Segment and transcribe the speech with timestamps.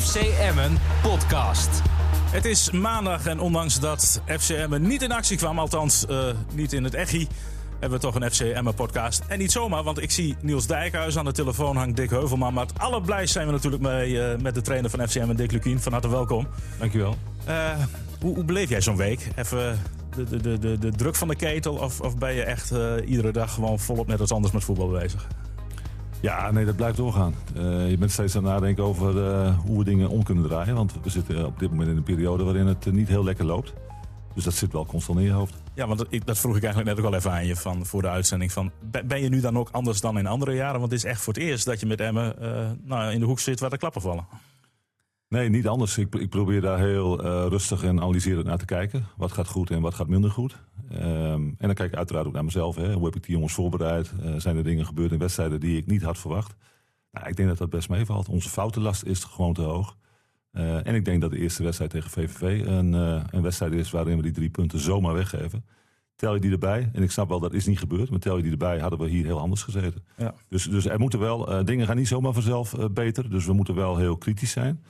[0.00, 1.82] FC Emmen podcast.
[2.30, 6.72] Het is maandag en ondanks dat FC Emmen niet in actie kwam, althans uh, niet
[6.72, 7.28] in het echi,
[7.70, 9.22] hebben we toch een FC Emmen podcast.
[9.28, 12.54] En niet zomaar, want ik zie Niels Dijkhuis aan de telefoon, hangt Dick Heuvelman.
[12.54, 15.52] Maar het allerblijst zijn we natuurlijk mee uh, met de trainer van FC Emmen, Dick
[15.52, 15.80] Lukien.
[15.80, 16.46] Van harte welkom.
[16.78, 17.16] Dankjewel.
[17.48, 17.70] Uh,
[18.20, 19.28] hoe, hoe beleef jij zo'n week?
[19.36, 19.82] Even
[20.16, 22.72] de, de, de, de, de druk van de ketel of, of ben je echt
[23.06, 25.26] iedere dag gewoon volop net als anders met voetbal bezig?
[26.24, 27.34] Ja, nee, dat blijft doorgaan.
[27.56, 30.74] Uh, je bent steeds aan het nadenken over uh, hoe we dingen om kunnen draaien.
[30.74, 33.72] Want we zitten op dit moment in een periode waarin het niet heel lekker loopt.
[34.34, 35.54] Dus dat zit wel constant in je hoofd.
[35.74, 38.02] Ja, want dat, dat vroeg ik eigenlijk net ook al even aan je van, voor
[38.02, 38.52] de uitzending.
[38.52, 38.70] Van,
[39.04, 40.80] ben je nu dan ook anders dan in andere jaren?
[40.80, 43.26] Want het is echt voor het eerst dat je met Emmen uh, nou, in de
[43.26, 44.26] hoek zit waar de klappen vallen.
[45.28, 45.98] Nee, niet anders.
[45.98, 49.06] Ik, ik probeer daar heel rustig en analyserend naar te kijken.
[49.16, 50.56] Wat gaat goed en wat gaat minder goed.
[50.92, 52.76] Um, en dan kijk ik uiteraard ook naar mezelf.
[52.76, 52.92] Hè.
[52.92, 54.12] Hoe heb ik die jongens voorbereid?
[54.22, 56.56] Uh, zijn er dingen gebeurd in wedstrijden die ik niet had verwacht?
[57.10, 58.28] Nou, ik denk dat dat best meevalt.
[58.28, 59.96] Onze foutenlast is gewoon te hoog.
[60.52, 64.16] Uh, en ik denk dat de eerste wedstrijd tegen VVV een, een wedstrijd is waarin
[64.16, 65.64] we die drie punten zomaar weggeven.
[66.16, 68.42] Tel je die erbij, en ik snap wel dat is niet gebeurd, maar tel je
[68.42, 70.04] die erbij, hadden we hier heel anders gezeten.
[70.16, 70.34] Ja.
[70.48, 73.30] Dus, dus er moeten wel, dingen gaan niet zomaar vanzelf beter.
[73.30, 74.84] Dus we moeten wel heel kritisch zijn.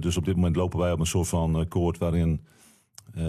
[0.00, 2.46] Dus op dit moment lopen wij op een soort van koord waarin
[3.16, 3.22] uh,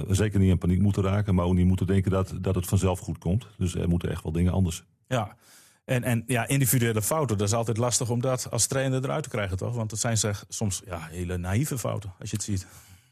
[0.00, 2.66] we zeker niet in paniek moeten raken, maar ook niet moeten denken dat, dat het
[2.66, 3.46] vanzelf goed komt.
[3.56, 4.84] Dus er moeten echt wel dingen anders.
[5.06, 5.36] Ja,
[5.84, 9.28] en, en ja, individuele fouten, dat is altijd lastig om dat als trainer eruit te
[9.28, 9.74] krijgen, toch?
[9.74, 12.66] Want het zijn zeg, soms ja, hele naïeve fouten, als je het ziet.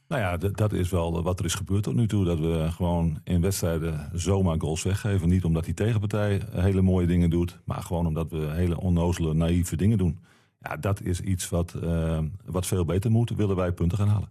[0.08, 2.24] Nou ja, dat is wel wat er is gebeurd tot nu toe.
[2.24, 5.28] Dat we gewoon in wedstrijden zomaar goals weggeven.
[5.28, 9.76] Niet omdat die tegenpartij hele mooie dingen doet, maar gewoon omdat we hele onnozele, naïeve
[9.76, 10.18] dingen doen.
[10.60, 14.28] Ja, dat is iets wat, uh, wat veel beter moet, willen wij punten gaan halen.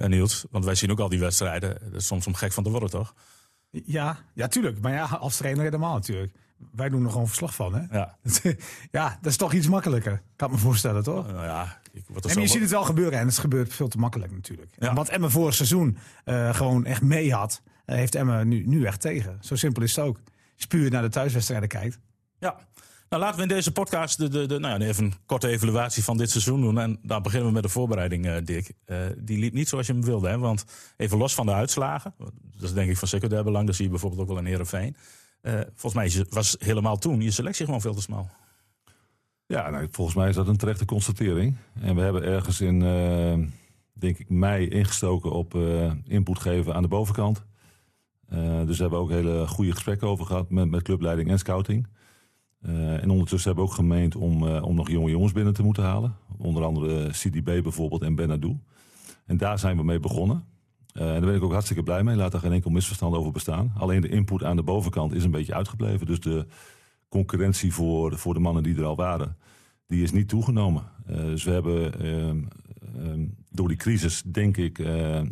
[0.00, 1.78] Ja, Niels, want wij zien ook al die wedstrijden.
[1.90, 3.14] Dat is soms om gek van te worden, toch?
[3.70, 4.80] Ja, ja, tuurlijk.
[4.80, 6.32] Maar ja, als trainer helemaal natuurlijk.
[6.72, 7.98] Wij doen er gewoon verslag van, hè?
[7.98, 8.16] Ja.
[8.98, 10.22] ja, dat is toch iets makkelijker.
[10.36, 11.28] Kan me voorstellen, toch?
[11.28, 13.98] Uh, ja, ik word en je ziet het wel gebeuren en het gebeurt veel te
[13.98, 14.72] makkelijk natuurlijk.
[14.78, 14.94] Ja.
[14.94, 19.00] Wat Emma vorig seizoen uh, gewoon echt mee had, uh, heeft Emma nu, nu echt
[19.00, 19.38] tegen.
[19.40, 20.16] Zo simpel is het ook.
[20.16, 21.98] Als je puur naar de thuiswedstrijden kijkt.
[22.38, 22.56] Ja,
[23.10, 26.04] nou, laten we in deze podcast de, de, de, nou ja, even een korte evaluatie
[26.04, 26.78] van dit seizoen doen.
[26.78, 28.72] En daar beginnen we met de voorbereiding, uh, Dick.
[28.86, 30.28] Uh, die liep niet zoals je hem wilde.
[30.28, 30.38] Hè?
[30.38, 30.64] Want
[30.96, 33.66] even los van de uitslagen, dat is denk ik van secundair belang.
[33.66, 34.96] Dat zie je bijvoorbeeld ook wel in Heerenveen.
[35.42, 38.30] Uh, volgens mij was helemaal toen je selectie gewoon veel te smal.
[39.46, 41.56] Ja, nou, volgens mij is dat een terechte constatering.
[41.80, 42.80] En we hebben ergens in,
[43.92, 45.54] denk ik, mei ingestoken op
[46.04, 47.44] input geven aan de bovenkant.
[48.66, 51.86] dus hebben we ook hele goede gesprekken over gehad met, met clubleiding en scouting.
[52.66, 55.62] Uh, en ondertussen hebben we ook gemeend om, uh, om nog jonge jongens binnen te
[55.62, 56.16] moeten halen.
[56.38, 58.58] Onder andere CDB bijvoorbeeld en Benadou.
[59.26, 60.44] En daar zijn we mee begonnen.
[60.92, 62.16] En daar ben ik ook hartstikke blij mee.
[62.16, 63.72] Laat daar geen enkel misverstand over bestaan.
[63.76, 66.06] Alleen de input aan de bovenkant is een beetje uitgebleven.
[66.06, 66.46] Dus de
[67.08, 69.36] concurrentie voor, voor de mannen die er al waren,
[69.86, 70.82] die is niet toegenomen.
[71.06, 72.42] dus we hebben ehm,
[72.96, 74.78] ehm, door die crisis, denk ik,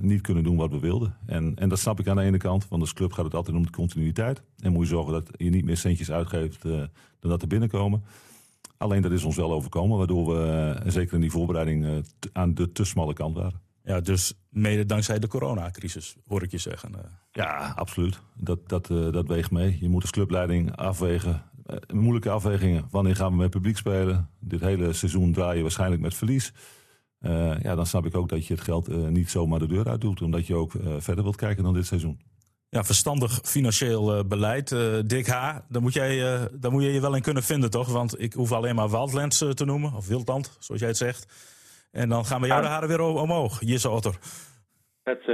[0.01, 1.17] niet kunnen doen wat we wilden.
[1.27, 3.57] En, en dat snap ik aan de ene kant, want als club gaat het altijd
[3.57, 4.43] om de continuïteit.
[4.59, 6.89] En moet je zorgen dat je niet meer centjes uitgeeft dan
[7.31, 8.03] dat er binnenkomen.
[8.77, 12.73] Alleen dat is ons wel overkomen, waardoor we uh, zeker in die voorbereiding aan de
[12.73, 13.61] te smalle kant waren.
[13.85, 16.93] Ja, dus mede dankzij de coronacrisis, hoor ik je zeggen.
[17.33, 18.21] Ja, absoluut.
[18.35, 19.79] Dat, dat, dat weegt mee.
[19.81, 21.43] Je moet als clubleiding afwegen,
[21.93, 22.87] moeilijke afwegingen.
[22.91, 24.31] Wanneer gaan we met publiek spelen?
[24.41, 26.53] Dit hele seizoen draai je waarschijnlijk met verlies.
[27.63, 30.23] Ja, dan snap ik ook dat je het geld niet zomaar de deur uit doet,
[30.23, 32.19] omdat je ook verder wilt kijken dan dit seizoen
[32.71, 34.71] ja, verstandig financieel uh, beleid.
[34.71, 37.71] Uh, Dick H., daar moet, jij, uh, daar moet je je wel in kunnen vinden,
[37.71, 37.93] toch?
[37.93, 41.23] Want ik hoef alleen maar Wildlands te noemen, of Wildland, zoals jij het zegt.
[41.93, 44.19] En dan gaan we jou de haren weer omhoog, Jisse Otter.
[45.03, 45.27] Het,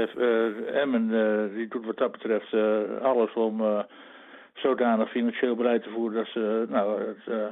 [0.73, 1.09] Emmen
[1.55, 2.53] die doet wat dat betreft
[3.03, 3.63] alles om
[4.55, 7.51] zodanig financieel beleid te voeren dat ze, nou, het,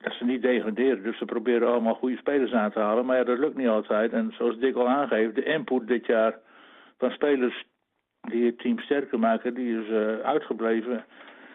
[0.00, 1.02] dat ze niet degraderen.
[1.02, 3.06] Dus ze proberen allemaal goede spelers aan te halen.
[3.06, 4.12] Maar ja, dat lukt niet altijd.
[4.12, 6.38] En zoals Dick al aangeeft, de input dit jaar
[6.98, 7.64] van spelers
[8.20, 11.04] die het team sterker maken, die is uh, uitgebleven.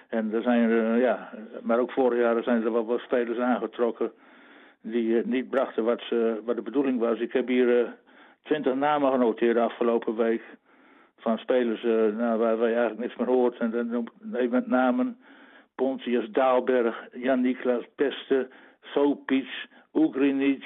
[0.10, 1.30] En er zijn uh, ja,
[1.62, 4.12] maar ook vorig jaar zijn er wel wat spelers aangetrokken
[4.82, 7.20] die uh, niet brachten wat, ze, wat de bedoeling was.
[7.20, 7.96] Ik heb hier
[8.44, 10.42] twintig namen genoteerd de afgelopen week
[11.18, 11.84] van spelers
[12.18, 13.58] nou, waar, je eigenlijk niks meer hoort.
[13.58, 15.18] En dan neem met namen
[15.76, 18.48] Pontius Daalberg, Jan-Niklas Peste,
[18.82, 20.64] Sopic, Ugrinic,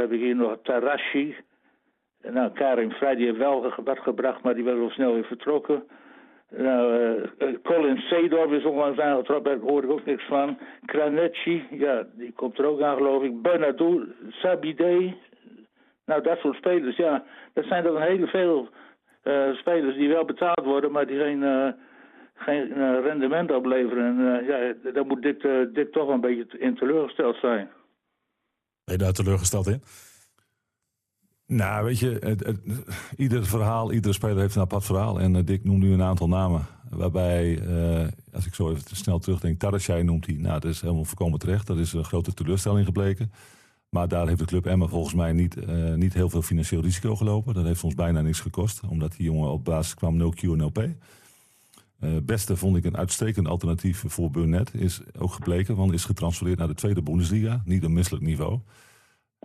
[0.00, 1.36] heb ik hier nog Tarashi,
[2.30, 5.84] nou, Karim Vrij die heeft wel gebracht, maar die was al snel weer vertrokken.
[6.56, 7.00] Nou,
[7.38, 10.58] uh, Colin Seedorf is onlangs aangetrokken, daar hoorde ik ook niks van.
[10.84, 13.42] Kranecci, ja, die komt er ook aan geloof ik.
[13.42, 15.14] Bernardo, Sabide.
[16.06, 17.24] Nou, dat soort spelers, ja.
[17.52, 18.68] Dat zijn een hele veel
[19.24, 21.42] uh, spelers die wel betaald worden, maar die geen,
[22.48, 24.18] uh, geen rendement opleveren.
[24.18, 25.42] En ja, daar moet dit,
[25.74, 27.68] dit toch een beetje in teleurgesteld zijn.
[28.84, 29.82] Ben je daar teleurgesteld in?
[31.46, 32.58] Nou, weet je, het, het,
[33.16, 35.20] ieder verhaal, iedere speler heeft een apart verhaal.
[35.20, 36.66] En uh, Dick noemt nu een aantal namen.
[36.90, 40.34] Waarbij, uh, als ik zo even snel terugdenk, Tarasjai noemt hij.
[40.34, 41.66] Nou, dat is helemaal voorkomen terecht.
[41.66, 43.32] Dat is een grote teleurstelling gebleken.
[43.88, 47.16] Maar daar heeft de club Emma volgens mij niet, uh, niet heel veel financieel risico
[47.16, 47.54] gelopen.
[47.54, 48.80] Dat heeft ons bijna niks gekost.
[48.88, 50.78] Omdat die jongen op basis kwam 0 Q en 0 P.
[52.22, 54.74] beste vond ik een uitstekend alternatief voor Burnett.
[54.74, 57.62] Is ook gebleken, want is getransfereerd naar de tweede Bundesliga.
[57.64, 58.60] Niet een misselijk niveau.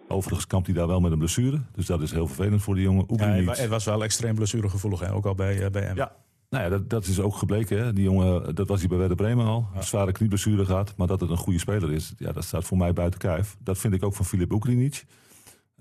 [0.07, 1.61] Overigens kampt hij daar wel met een blessure.
[1.71, 3.05] Dus dat is heel vervelend voor die jongen.
[3.15, 5.13] Ja, hij was wel extreem blessuregevoelig, hè?
[5.13, 5.95] ook al bij, uh, bij hem.
[5.95, 6.15] Ja,
[6.49, 7.77] nou ja, dat, dat is ook gebleken.
[7.77, 7.93] Hè?
[7.93, 9.67] Die jongen, dat was hij bij Werder Bremen al.
[9.73, 9.81] Ja.
[9.81, 10.93] Zware knieblessure gehad.
[10.97, 13.57] Maar dat het een goede speler is, ja, dat staat voor mij buiten kijf.
[13.59, 15.05] Dat vind ik ook van Filip Oekrinic.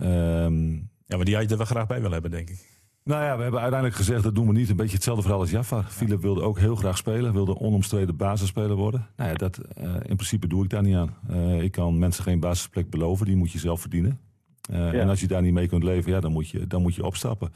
[0.02, 2.77] Um, ja, maar die had je er wel graag bij willen hebben, denk ik.
[3.08, 4.68] Nou ja, we hebben uiteindelijk gezegd, dat doen we niet.
[4.68, 5.78] Een beetje hetzelfde verhaal als Jafar.
[5.78, 5.88] Ja.
[5.88, 7.32] Philip wilde ook heel graag spelen.
[7.32, 9.06] Wilde onomstreden basisspeler worden.
[9.16, 11.14] Nou ja, dat, uh, in principe doe ik daar niet aan.
[11.30, 13.26] Uh, ik kan mensen geen basisplek beloven.
[13.26, 14.20] Die moet je zelf verdienen.
[14.70, 14.92] Uh, ja.
[14.92, 17.04] En als je daar niet mee kunt leven, ja, dan, moet je, dan moet je
[17.04, 17.52] opstappen.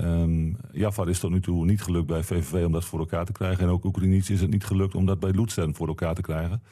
[0.00, 3.32] Um, Jafar is tot nu toe niet gelukt bij VVV om dat voor elkaar te
[3.32, 3.64] krijgen.
[3.64, 6.62] En ook Oekraïnisch is het niet gelukt om dat bij Lutsen voor elkaar te krijgen.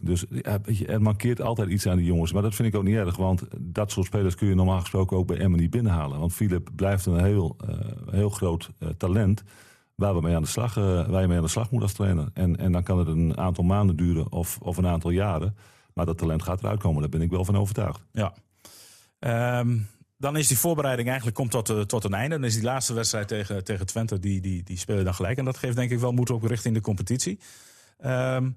[0.00, 2.32] Dus ja, er mankeert altijd iets aan die jongens.
[2.32, 3.16] Maar dat vind ik ook niet erg.
[3.16, 6.18] Want dat soort spelers kun je normaal gesproken ook bij Emmen binnenhalen.
[6.18, 7.76] Want Philip blijft een heel, uh,
[8.10, 9.42] heel groot uh, talent.
[9.94, 11.92] Waar, we mee aan de slag, uh, waar je mee aan de slag moet als
[11.92, 12.28] trainer.
[12.34, 15.56] En, en dan kan het een aantal maanden duren of, of een aantal jaren.
[15.94, 17.00] Maar dat talent gaat eruit komen.
[17.00, 18.02] Daar ben ik wel van overtuigd.
[18.12, 18.34] Ja.
[19.58, 19.86] Um,
[20.16, 22.34] dan is die voorbereiding eigenlijk komt tot, tot een einde.
[22.34, 25.38] Dan is die laatste wedstrijd tegen, tegen Twente, die, die, die spelen dan gelijk.
[25.38, 27.38] En dat geeft denk ik wel moed ook richting de competitie.
[28.04, 28.56] Um,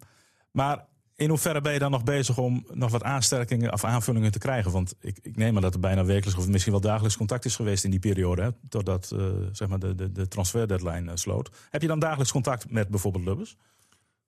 [0.52, 4.40] maar in hoeverre ben je dan nog bezig om nog wat aansterkingen of aanvullingen te
[4.40, 4.72] krijgen?
[4.72, 7.56] Want ik, ik neem aan dat er bijna wekelijks of misschien wel dagelijks contact is
[7.56, 8.42] geweest in die periode.
[8.42, 11.50] Hè, totdat uh, zeg maar de, de, de transfer deadline uh, sloot.
[11.70, 13.58] Heb je dan dagelijks contact met bijvoorbeeld Lubbers?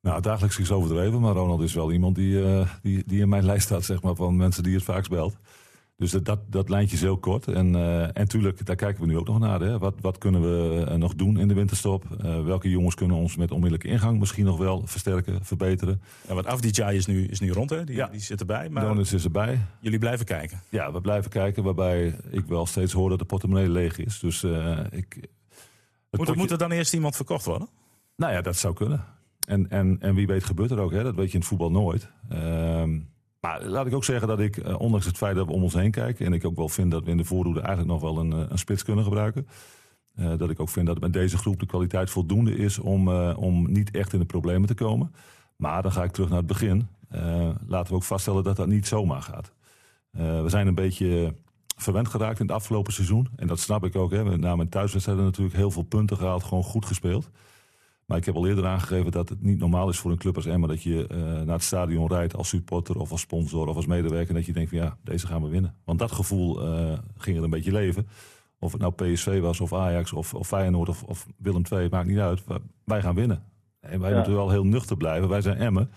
[0.02, 3.46] Nou, dagelijks is overdreven, maar Ronald is wel iemand die, uh, die, die in mijn
[3.46, 5.36] lijst staat zeg maar, van mensen die het vaakst belt.
[5.98, 7.48] Dus dat, dat lijntje is heel kort.
[7.48, 9.60] En, uh, en tuurlijk, daar kijken we nu ook nog naar.
[9.60, 9.78] Hè.
[9.78, 12.04] Wat, wat kunnen we uh, nog doen in de winterstop?
[12.26, 16.02] Uh, welke jongens kunnen ons met onmiddellijke ingang misschien nog wel versterken, verbeteren?
[16.28, 17.84] Ja, want Afdijay is nu, is nu rond, hè?
[17.84, 18.08] Die, ja.
[18.08, 18.70] die zit erbij.
[18.70, 19.60] Maar Donis is erbij.
[19.80, 20.62] Jullie blijven kijken?
[20.70, 21.64] Ja, we blijven kijken.
[21.64, 24.20] Waarbij ik wel steeds hoor dat de portemonnee leeg is.
[24.20, 24.44] Dus
[24.90, 25.16] ik...
[25.16, 25.30] Moet,
[26.10, 26.36] potje...
[26.36, 27.68] moet er dan eerst iemand verkocht worden?
[28.16, 29.04] Nou ja, dat zou kunnen.
[29.48, 30.92] En, en, en wie weet gebeurt er ook.
[30.92, 31.04] Hè?
[31.04, 32.10] Dat weet je in het voetbal nooit.
[32.30, 33.00] Ehm,
[33.46, 35.74] maar laat ik ook zeggen dat ik, uh, ondanks het feit dat we om ons
[35.74, 36.26] heen kijken...
[36.26, 38.58] en ik ook wel vind dat we in de voorhoede eigenlijk nog wel een, een
[38.58, 39.48] spits kunnen gebruiken...
[40.20, 43.72] Uh, dat ik ook vind dat met deze groep de kwaliteit voldoende is om, om
[43.72, 45.14] niet echt in de problemen te komen.
[45.56, 46.88] Maar dan ga ik terug naar het begin.
[47.68, 49.54] laten we ook vaststellen dat dat niet zomaar gaat.
[50.12, 51.34] we zijn een beetje
[51.76, 53.30] verwend geraakt in het afgelopen seizoen.
[53.36, 54.12] En dat snap ik ook.
[54.12, 54.24] Hè.
[54.24, 57.30] We namen thuiswedstrijden natuurlijk heel veel punten gehaald, gewoon goed gespeeld.
[58.06, 60.46] Maar ik heb al eerder aangegeven dat het niet normaal is voor een club als
[60.46, 63.86] Emma dat je uh, naar het stadion rijdt als supporter of als sponsor of als
[63.86, 64.30] medewerker.
[64.30, 65.76] En dat je denkt van ja, deze gaan we winnen.
[65.84, 68.08] Want dat gevoel uh, ging er een beetje leven.
[68.60, 72.08] Of het nou PSV was of Ajax of, of Feyenoord of, of Willem II, maakt
[72.08, 72.44] niet uit.
[72.84, 73.44] Wij gaan winnen.
[73.80, 74.16] En wij ja.
[74.16, 75.30] moeten wel heel nuchter blijven.
[75.30, 75.90] Wij zijn Emmen.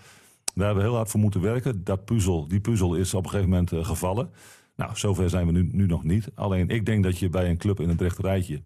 [0.53, 1.83] Daar hebben we heel hard voor moeten werken.
[1.83, 4.29] Dat puzzel, die puzzel is op een gegeven moment uh, gevallen.
[4.75, 6.31] Nou, zover zijn we nu, nu nog niet.
[6.35, 8.61] Alleen ik denk dat je bij een club in het rechte rijtje,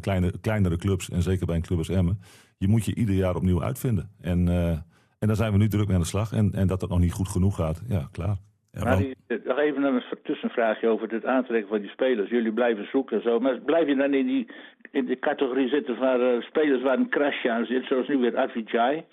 [0.00, 2.20] kleine, kleinere clubs en zeker bij een club als Emmen
[2.60, 4.10] je moet je ieder jaar opnieuw uitvinden.
[4.20, 4.68] En, uh,
[5.18, 6.32] en daar zijn we nu druk mee aan de slag.
[6.32, 8.36] En, en dat dat nog niet goed genoeg gaat, ja, klaar.
[8.72, 12.30] Ja, maar die, nog even een tussenvraagje over het aantrekken van die spelers.
[12.30, 13.40] Jullie blijven zoeken en zo.
[13.40, 14.46] Maar blijf je dan in, die,
[14.90, 18.38] in de categorie zitten van uh, spelers waar een crash aan zit, zoals nu weer
[18.38, 19.06] Avijay?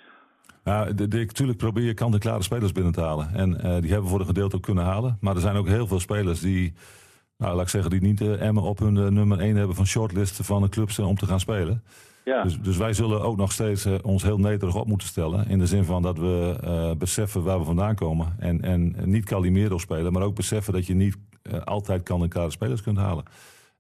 [0.63, 3.29] Nou, natuurlijk probeer je kant-en-klare spelers binnen te halen.
[3.33, 5.17] En uh, die hebben we voor een gedeelte ook kunnen halen.
[5.21, 6.73] Maar er zijn ook heel veel spelers die,
[7.37, 10.45] nou, laat ik zeggen, die niet uh, Emmen op hun nummer 1 hebben van shortlist
[10.45, 11.83] van de clubs om te gaan spelen.
[12.27, 12.43] Ja.
[12.43, 15.47] Dus, dus, wij zullen ook nog steeds uh, ons heel nederig op moeten stellen.
[15.47, 18.35] In de zin van dat we uh, beseffen waar we vandaan komen.
[18.39, 22.29] En, en niet Calimero spelen, maar ook beseffen dat je niet uh, altijd kan en
[22.29, 23.23] klare spelers kunt halen.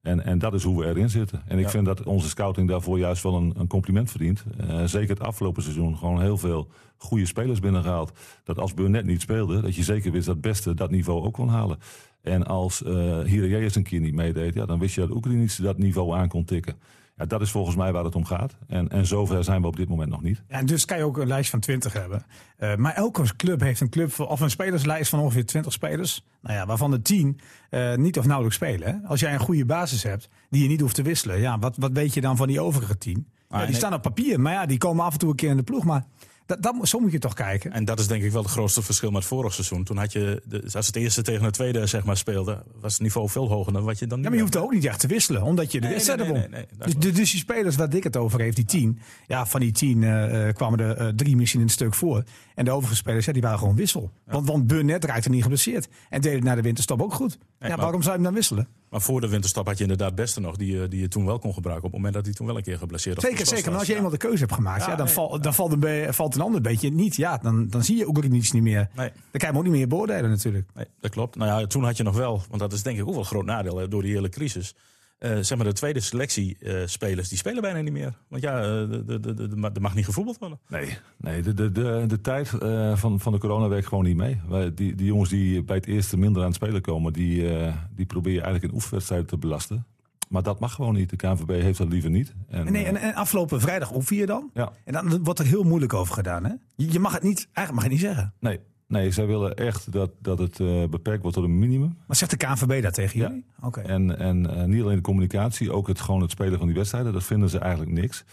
[0.01, 1.41] En, en dat is hoe we erin zitten.
[1.47, 1.69] En ik ja.
[1.69, 4.43] vind dat onze scouting daarvoor juist wel een, een compliment verdient.
[4.85, 8.11] zeker het afgelopen seizoen gewoon heel veel goede spelers binnengehaald.
[8.43, 11.33] Dat als Burnett niet speelde, dat je zeker wist dat het beste dat niveau ook
[11.33, 11.79] kon halen.
[12.21, 15.77] En als uh, Hirajeus een keer niet meedeed, ja, dan wist je dat Oekraïne dat
[15.77, 16.75] niveau aan kon tikken.
[17.17, 18.57] Ja, dat is volgens mij waar het om gaat.
[18.67, 20.43] En, en zover zijn we op dit moment nog niet.
[20.47, 22.25] Ja, en dus kan je ook een lijst van 20 hebben.
[22.59, 26.25] Uh, maar elke club heeft een club of een spelerslijst van ongeveer 20 spelers.
[26.41, 28.87] Nou ja, waarvan de 10 uh, niet of nauwelijks spelen.
[28.87, 29.07] Hè?
[29.07, 31.39] Als jij een goede basis hebt die je niet hoeft te wisselen.
[31.39, 33.15] Ja, wat, wat weet je dan van die overige 10?
[33.15, 33.75] Ah, ja, die nee.
[33.75, 35.83] staan op papier, maar ja, die komen af en toe een keer in de ploeg.
[35.83, 36.05] Maar
[36.47, 37.71] Dat, dat, zo moet je toch kijken.
[37.71, 39.83] En dat is denk ik wel het grootste verschil met vorig seizoen.
[39.83, 43.01] Toen had je, de, als het eerste tegen het tweede zeg maar, speelde, was het
[43.01, 44.99] niveau veel hoger dan wat je dan nu Ja, maar je hoeft ook niet echt
[44.99, 48.03] te wisselen, omdat je de Nee, wedstrijden nee, dus, de- dus die spelers waar Dick
[48.03, 48.99] het over heeft, die tien.
[49.27, 52.23] Ja, van die tien eh, eh, kwamen er eh, drie misschien een stuk voor.
[52.55, 54.11] En de overige spelers, ja, die waren gewoon wissel.
[54.25, 55.87] Want, want Burnett raakte niet geblesseerd.
[56.09, 57.37] En deed het na de winterstop ook goed.
[57.59, 58.67] Ja, maar- waarom zou je hem dan wisselen?
[58.89, 61.39] Maar voor de winterstop had je inderdaad beste nog, die, eh, die je toen wel
[61.39, 61.85] kon gebruiken.
[61.85, 63.63] Op het moment dat hij toen wel een keer geblesseerd of Zeker, zeker.
[63.63, 63.87] Maar als was.
[63.87, 66.35] je eenmaal de keuze hebt gemaakt, ja, Ja, dan, nee, val- dan valt, een valt
[66.35, 67.15] een ander beetje niet.
[67.15, 68.89] Ja, dan, dan zie je ook niets niet meer.
[68.95, 69.09] Nee.
[69.09, 70.65] Dan kan je hem ook niet meer beoordelen natuurlijk.
[70.75, 71.35] Nee, dat klopt.
[71.35, 73.25] Nou ja, toen had je nog wel, want dat is denk ik ook wel een
[73.25, 74.75] groot nadeel hè, door die hele crisis.
[75.17, 78.13] Eh, zeg maar de tweede selectie eh, spelers, die spelen bijna niet meer.
[78.27, 80.59] Want ja, eh, de, de, de, de- er mag niet gevoetbald worden.
[80.69, 84.15] Nee, nee de, de, de, de tijd eh, van, van de corona werkt gewoon niet
[84.17, 84.41] mee.
[84.49, 87.73] Wij, die, die jongens die bij het eerste minder aan het spelen komen, die, eh,
[87.95, 89.85] die probeer je eigenlijk in oefenwedstrijden te belasten.
[90.29, 91.09] Maar dat mag gewoon niet.
[91.09, 92.33] De KNVB heeft dat liever niet.
[92.49, 94.49] En, nee, en, en afgelopen vrijdag oefen je dan?
[94.53, 96.43] ja, En dan wordt er heel moeilijk over gedaan.
[96.45, 96.51] Hè?
[96.75, 98.33] Je, je mag het niet, eigenlijk mag je het niet zeggen.
[98.39, 101.97] nee, nee, zij willen echt dat, dat het eh, beperkt wordt tot een minimum.
[102.07, 103.27] Maar zegt de KNVB dat tegen Ja.
[103.27, 103.45] jullie?
[103.61, 103.79] Oké.
[103.81, 107.13] En, en eh, niet alleen de communicatie, ook het, gewoon het spelen van die wedstrijden.
[107.13, 108.23] Dat vinden ze eigenlijk niks.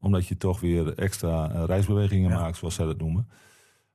[0.00, 2.40] Omdat je toch weer extra eh, reisbewegingen Ja.
[2.40, 3.28] maakt, zoals zij dat noemen.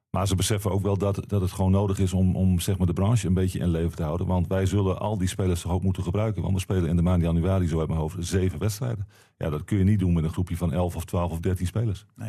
[0.10, 2.88] Maar ze beseffen ook wel dat, dat het gewoon nodig is om, om zeg maar
[2.88, 4.28] de branche een beetje in leven te houden.
[4.28, 6.42] Want wij zullen al die spelers toch ook moeten gebruiken.
[6.42, 9.08] Want we spelen in de maand januari, zo uit mijn hoofd, zeven wedstrijden.
[9.38, 11.66] Ja, dat kun je niet doen met een groepje van 11 of 12 of 13
[11.66, 12.06] spelers.
[12.16, 12.24] Ja,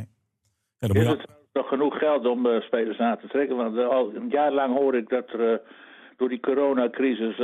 [0.79, 1.27] dan moet Is je, het
[1.67, 3.57] genoeg geld om eh, spelers aan te trekken?
[3.57, 5.59] Want eh, al een jaar lang hoor ik dat er eh,
[6.17, 7.37] door die coronacrisis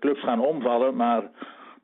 [0.00, 0.96] clubs gaan omvallen.
[0.96, 1.22] Maar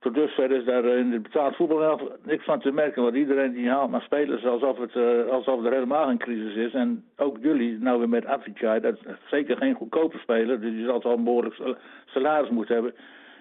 [0.00, 3.02] tot dusver is daar in het betaald voetbal niks van te merken.
[3.02, 4.96] Want iedereen die haalt maar spelers alsof, het,
[5.30, 6.72] alsof er helemaal geen crisis is.
[6.72, 10.60] En ook jullie, nou weer met Avicii, dat is zeker geen goedkope speler.
[10.60, 11.76] Dus je zal toch een behoorlijk sal-
[12.06, 12.94] salaris moeten hebben.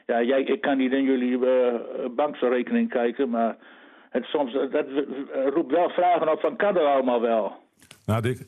[0.05, 1.73] Ja, jij, ik kan niet in jullie eh
[2.11, 3.55] bankrekening kijken, maar
[4.09, 4.85] het soms, dat
[5.53, 7.55] roept wel vragen op van kan dat allemaal wel?
[8.05, 8.45] Nou, Dick,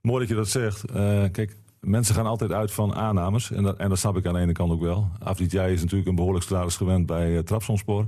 [0.00, 0.84] mooi dat je dat zegt.
[0.84, 3.50] Eh, kijk, mensen gaan altijd uit van aannames.
[3.50, 5.10] En dat, en dat snap ik aan de ene kant ook wel.
[5.18, 8.06] Afditjai is natuurlijk een behoorlijk salaris gewend bij uh, Trabzonspor.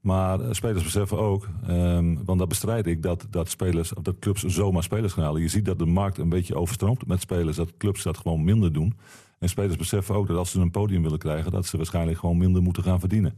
[0.00, 4.42] Maar eh, spelers beseffen ook, ehm, want dat bestrijd ik, dat, dat, spelers, dat clubs
[4.42, 5.40] zomaar spelers gaan halen.
[5.40, 8.72] Je ziet dat de markt een beetje overstroomt met spelers, dat clubs dat gewoon minder
[8.72, 8.94] doen.
[9.38, 12.36] En spelers beseffen ook dat als ze een podium willen krijgen, dat ze waarschijnlijk gewoon
[12.36, 13.34] minder moeten gaan verdienen.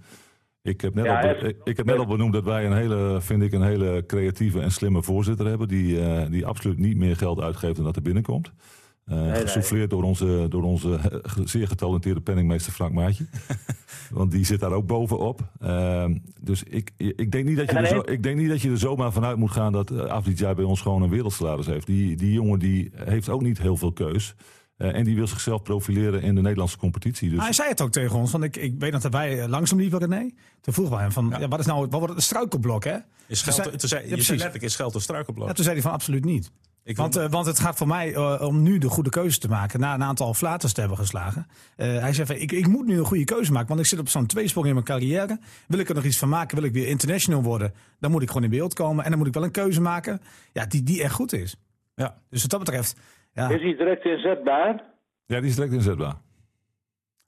[0.64, 3.20] Ik heb net, Ja, al, ik, ik heb net al benoemd dat wij een hele,
[3.20, 5.68] vind ik, een hele creatieve en slimme voorzitter hebben.
[5.68, 8.52] Die, eh, die absoluut niet meer geld uitgeeft dan dat er binnenkomt.
[9.04, 9.40] Eh nee.
[9.40, 13.26] Gesouffleerd door onze, door onze eh, zeer getalenteerde penningmeester Frank Maatje.
[14.10, 15.40] Want die zit daar ook bovenop.
[15.60, 18.70] Ehm, dus ik, ik, denk niet dat je er zo, ik denk niet dat je
[18.70, 21.86] er zomaar vanuit moet gaan dat uh, Afdijay bij ons gewoon een wereldsalaris heeft.
[21.86, 24.34] Die, die jongen die heeft ook niet heel veel keus.
[24.78, 27.30] Uh, en die wil zichzelf profileren in de Nederlandse competitie.
[27.30, 27.40] Dus...
[27.42, 30.30] hij zei het ook tegen ons, want ik, ik weet dat wij langzaam liepen René.
[30.60, 31.38] Toen vroegen wij hem van, ja.
[31.38, 32.96] Ja, wat is nou wat wordt het struikelblok hè?
[33.26, 35.48] Is geld, zei, toen zei, je zei letterlijk, is geld een struikelblok?
[35.48, 36.50] Ja, toen zei hij van absoluut niet.
[36.84, 39.48] Ik want, uh, want het gaat voor mij uh, om nu de goede keuze te
[39.48, 39.80] maken.
[39.80, 41.46] Na een aantal flaters te hebben geslagen.
[41.76, 43.68] Uh, hij zei van, ik, ik moet nu een goede keuze maken.
[43.68, 45.38] Want ik zit op zo'n tweesprong in mijn carrière.
[45.66, 46.56] Wil ik er nog iets van maken?
[46.56, 47.72] Wil ik weer international worden?
[48.00, 49.04] Dan moet ik gewoon in beeld komen.
[49.04, 50.20] En dan moet ik wel een keuze maken
[50.52, 51.56] ja, die, die echt goed is.
[51.94, 52.18] Ja.
[52.30, 52.96] Dus wat dat betreft...
[53.34, 53.48] Ja.
[53.48, 54.84] Is hij direct inzetbaar?
[55.26, 56.14] Ja, die is direct inzetbaar.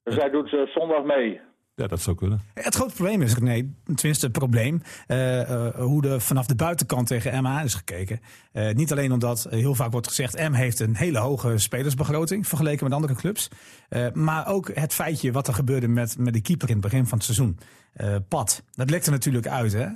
[0.03, 1.41] Dus hij doet uh, zondag mee?
[1.75, 2.41] Ja, dat zou kunnen.
[2.55, 7.07] Het grote probleem is, nee, tenminste het probleem, uh, uh, hoe er vanaf de buitenkant
[7.07, 8.21] tegen Emma is gekeken.
[8.53, 12.85] Uh, niet alleen omdat heel vaak wordt gezegd, M heeft een hele hoge spelersbegroting vergeleken
[12.85, 13.49] met andere clubs.
[14.13, 17.19] maar ook het feitje wat er gebeurde met, met de keeper in het begin van
[17.19, 17.59] het seizoen.
[18.29, 19.73] Pat, dat lekte natuurlijk uit.
[19.73, 19.87] Hè?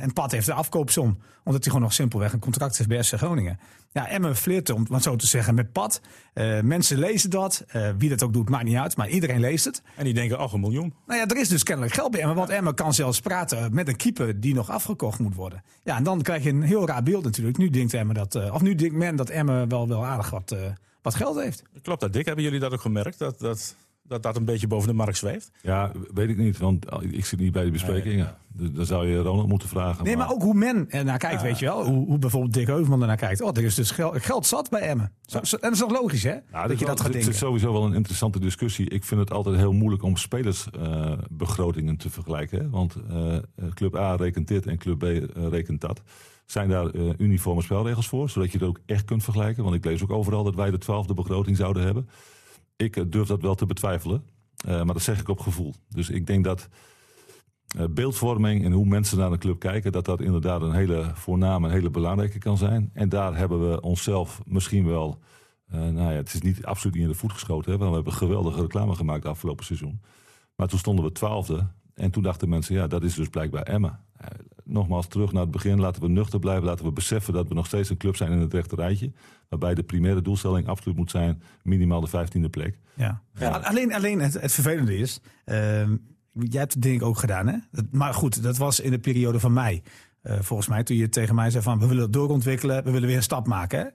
[0.00, 3.14] en Pat heeft de afkoopsom, omdat hij gewoon nog simpelweg een contract heeft bij SC
[3.14, 3.58] Groningen.
[3.92, 6.00] Ja, Emmen flirt, om het zo te zeggen, met Pat.
[6.62, 7.64] mensen lezen dat.
[7.98, 9.82] wie dat ook doet, maakt niet uit, maar iedereen leest het.
[9.96, 10.94] En die denken, ach, een miljoen.
[11.06, 12.36] Nou ja, er is dus kennelijk geld bij Emmen.
[12.36, 15.62] Want Emmen kan zelfs praten met een keeper die nog afgekocht moet worden.
[15.84, 17.56] Ja, en dan krijg je een heel raar beeld natuurlijk.
[17.56, 20.52] Nu denkt Emmen dat, uh, of nu denkt men dat Emmen wel, wel aardig wat,
[20.52, 20.58] uh,
[21.02, 21.62] wat geld heeft.
[21.82, 22.26] Klopt dat, Dick?
[22.26, 23.18] Hebben jullie dat ook gemerkt?
[23.18, 23.76] Dat dat,
[24.10, 25.50] dat, dat een beetje boven de markt zweeft?
[25.62, 28.34] Ja, weet ik niet, want ik zit niet bij de besprekingen.
[28.52, 28.74] Nee, ja.
[28.76, 30.04] Dan zou je Ronald moeten vragen.
[30.04, 31.46] Nee, maar, maar ook hoe men ernaar kijkt, ja.
[31.46, 31.84] weet je wel.
[31.84, 33.40] Hoe, hoe bijvoorbeeld Dick Heuvelman ernaar kijkt.
[33.40, 35.12] Oh, er is dus geld, geld zat bij Emmen.
[35.26, 35.44] Zo, ja.
[35.44, 36.36] zo, en dat is toch logisch, hè?
[36.52, 37.24] Nou, dat je dat gaat denken.
[37.24, 38.88] Het is sowieso wel een interessante discussie.
[38.88, 42.58] Ik vind het altijd heel moeilijk om spelersbegrotingen uh, te vergelijken.
[42.58, 42.70] Hè?
[42.70, 43.36] Want uh,
[43.74, 46.02] Club A rekent dit en Club B uh, rekent dat.
[46.46, 49.62] Zijn daar uniforme spelregels voor, zodat je dat ook echt kunt vergelijken?
[49.62, 52.08] Want ik lees ook overal dat wij de twaalfde begroting zouden hebben.
[52.80, 54.24] Ik durf dat wel te betwijfelen.
[54.64, 55.74] maar dat zeg ik op gevoel.
[55.88, 56.68] Dus ik denk dat
[57.76, 61.66] uh, beeldvorming en hoe mensen naar een club kijken, dat dat inderdaad een hele voorname,
[61.66, 62.90] een hele belangrijke kan zijn.
[62.92, 65.18] En daar hebben we onszelf misschien wel,
[65.66, 68.12] nou ja, het is niet absoluut niet in de voet geschoten, hè, want we hebben
[68.12, 70.00] geweldige reclame gemaakt afgelopen seizoen.
[70.56, 71.66] Maar toen stonden we twaalfde
[72.00, 74.00] en toen dachten mensen, ja, dat is dus blijkbaar Emma.
[74.20, 74.26] Uh,
[74.64, 75.80] nogmaals terug naar het begin.
[75.80, 76.64] Laten we nuchter blijven.
[76.64, 79.12] Laten we beseffen dat we nog steeds een club zijn in het rechte rijtje.
[79.48, 82.78] Waarbij de primaire doelstelling absoluut moet zijn minimaal de vijftiende plek.
[82.94, 83.22] Ja.
[83.62, 85.96] Alleen, alleen het, het vervelende is, ehm,
[86.32, 87.56] jij hebt het denk ik ook gedaan hè.
[87.70, 89.82] Dat- maar goed, dat was in de periode van mei.
[90.22, 93.06] Eh, volgens mij toen je tegen mij zei van we willen het doorontwikkelen, we willen
[93.08, 93.78] weer een stap maken.
[93.78, 93.86] Hè?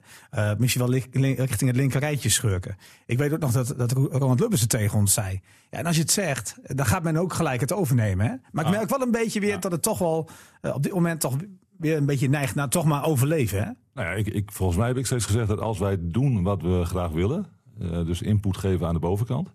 [0.50, 2.76] Eh, misschien wel richting het linkerrijtje schurken.
[3.06, 5.40] Ik weet ook nog dat, dat Ronald Lubbers het tegen ons zei.
[5.70, 8.26] Ja, en als je het zegt, dan gaat men ook gelijk het overnemen.
[8.26, 8.32] Hè?
[8.52, 8.76] Maar ik Ah.
[8.76, 10.28] merk wel een beetje weer dat het toch wel
[10.60, 11.36] eh, op dit moment toch
[11.78, 13.58] weer een beetje neigt naar toch maar overleven.
[13.58, 13.70] Hè?
[13.94, 16.62] Nou ja, ik, ik, volgens mij heb ik steeds gezegd dat als wij doen wat
[16.62, 17.46] we graag willen,
[17.78, 19.52] dus input geven aan de bovenkant,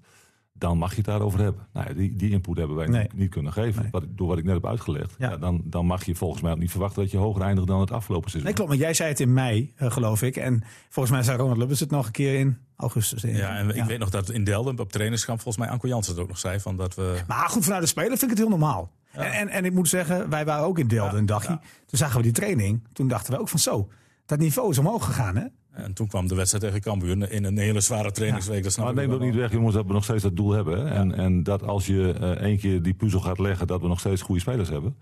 [0.61, 1.67] dan mag je het daarover hebben.
[1.73, 3.07] Nou ja, die, die input hebben wij Nee.
[3.15, 3.81] niet, kunnen geven.
[3.81, 3.91] Nee.
[3.91, 5.15] Wat, ik- door wat ik net heb uitgelegd.
[5.17, 5.29] Ja.
[5.29, 7.79] Ja, dan, dan mag je volgens mij ook niet verwachten dat je hoger eindigt dan
[7.79, 8.49] het afgelopen seizoen.
[8.51, 8.69] Nee, klopt.
[8.77, 10.35] Maar jij zei het in mei, eh, geloof ik.
[10.35, 13.23] En volgens mij zei Ronald Lubbers het nog een keer in augustus.
[13.23, 13.35] ik.
[13.35, 16.21] Ja, en ik weet nog dat in Delden op trainingskamp volgens mij Anko Jansen het
[16.21, 16.59] ook nog zei.
[16.59, 18.91] Van dat we, Maar goed, vanuit de speler vind ik het heel normaal.
[19.11, 21.59] En, en, en ik moet zeggen, wij waren ook in Delden een dagje.
[21.85, 22.87] Toen zagen we die training.
[22.93, 23.89] Toen dachten we ook van zo,
[24.25, 25.35] dat niveau is omhoog gegaan.
[25.35, 25.45] Hè?
[25.71, 28.63] En toen kwam de wedstrijd tegen Cambuur in een hele zware trainingsweek.
[28.63, 30.35] Dat snap Maar ik neem ook dat niet weg, jongens, dat we nog steeds dat
[30.35, 30.79] doel hebben.
[30.79, 30.93] Hè?
[30.93, 33.99] En, en dat als je eh, één keer die puzzel gaat leggen, dat we nog
[33.99, 34.95] steeds goede spelers hebben.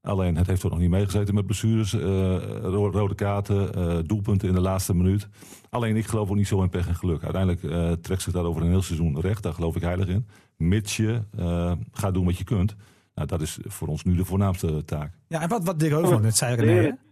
[0.00, 2.00] Alleen, het heeft toch nog niet meegezeten met blessures, eh,
[2.62, 5.28] ro- rode kaarten, eh, doelpunten in de laatste minuut.
[5.70, 7.22] Alleen, ik geloof ook niet zo in pech en geluk.
[7.22, 10.26] Uiteindelijk eh, trekt zich dat over een heel seizoen recht, daar geloof ik heilig in.
[10.56, 12.76] Mits je eh, gaat doen wat je kunt.
[13.14, 15.12] Nou, dat is voor ons nu de voornaamste taak.
[15.28, 16.62] Ja, en wat, wat Dick Heuvelman net zei, De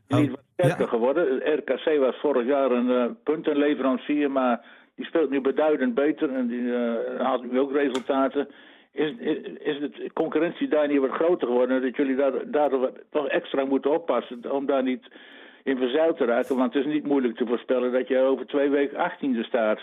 [0.09, 0.37] René.
[0.61, 0.91] Sterker ja.
[0.91, 1.25] geworden.
[1.59, 4.65] RKC was vorig jaar een eh, puntenleverancier, maar
[4.97, 8.49] die speelt nu beduidend beter en die eh, haalt nu ook resultaten.
[8.93, 11.83] Is, is, is de concurrentie daar niet wat groter geworden?
[11.83, 15.05] Dat jullie daar, daardoor toch extra moeten oppassen om daar niet
[15.65, 16.57] in verzeild te raken?
[16.57, 19.81] Want het is niet moeilijk te voorspellen dat je over twee weken achttiende staat.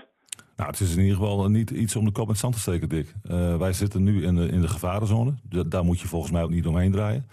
[0.58, 2.60] Nou, het is in ieder geval niet iets om de kop in het zand te
[2.60, 3.14] steken, Dick.
[3.30, 5.34] Eh, wij zitten nu in de, in de gevarenzone.
[5.50, 7.26] Da- daar moet je volgens mij ook niet omheen draaien.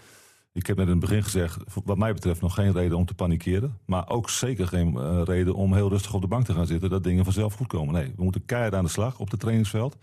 [0.55, 3.13] Ik heb net in het begin gezegd, wat mij betreft nog geen reden om te
[3.13, 3.77] panikeren.
[3.85, 6.89] Maar ook zeker geen eh, reden om heel rustig op de bank te gaan zitten.
[6.89, 7.93] Dat dingen vanzelf goed komen.
[7.93, 9.97] Nee, we moeten keihard aan de slag op het trainingsveld.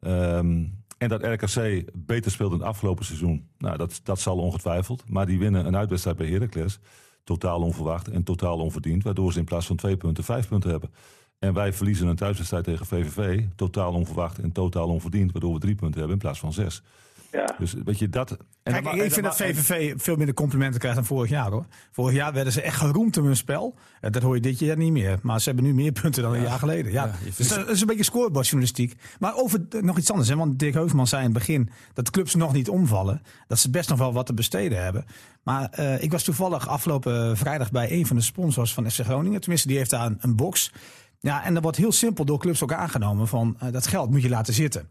[0.00, 0.64] Ehm,
[0.98, 3.48] en dat RKC beter speelt in het afgelopen seizoen.
[3.58, 5.04] Nou, dat, dat zal ongetwijfeld.
[5.08, 6.78] Maar die winnen een uitwedstrijd bij Heracles.
[7.24, 9.02] Totaal onverwacht en totaal onverdiend.
[9.02, 10.90] Waardoor ze in plaats van twee punten vijf punten hebben.
[11.38, 13.44] En wij verliezen een thuiswedstrijd tegen VVV.
[13.56, 15.32] Totaal onverwacht en totaal onverdiend.
[15.32, 16.82] Waardoor we drie punten hebben in plaats van zes.
[17.34, 17.54] Ja.
[17.58, 18.30] Dus weet je, dat...
[18.30, 21.50] En Kijk, dan- ik en vind dat VVV veel minder complimenten krijgt dan vorig jaar
[21.50, 21.66] hoor.
[21.90, 23.74] Vorig jaar werden ze echt geroemd om hun spel.
[24.00, 25.18] Eh, Dat hoor je dit jaar niet meer.
[25.22, 26.92] Maar ze hebben nu meer punten dan een jaar geleden.
[26.92, 27.10] Ja.
[27.36, 28.94] Dus dat is een beetje scorebordjournalistiek.
[29.18, 30.28] Maar over eh, nog iets anders.
[30.28, 30.36] Hè?
[30.36, 33.22] Want Dirk Heuvelman zei in het begin dat clubs nog niet omvallen.
[33.46, 35.04] Dat ze best nog wel wat te besteden hebben.
[35.42, 39.40] Maar eh, ik was toevallig afgelopen vrijdag bij een van de sponsors van FC Groningen.
[39.40, 40.72] Tenminste, die heeft daar een, een box.
[41.20, 43.28] Ja, en dat wordt heel simpel door clubs ook aangenomen.
[43.28, 44.88] Van eh, dat geld moet je laten zitten.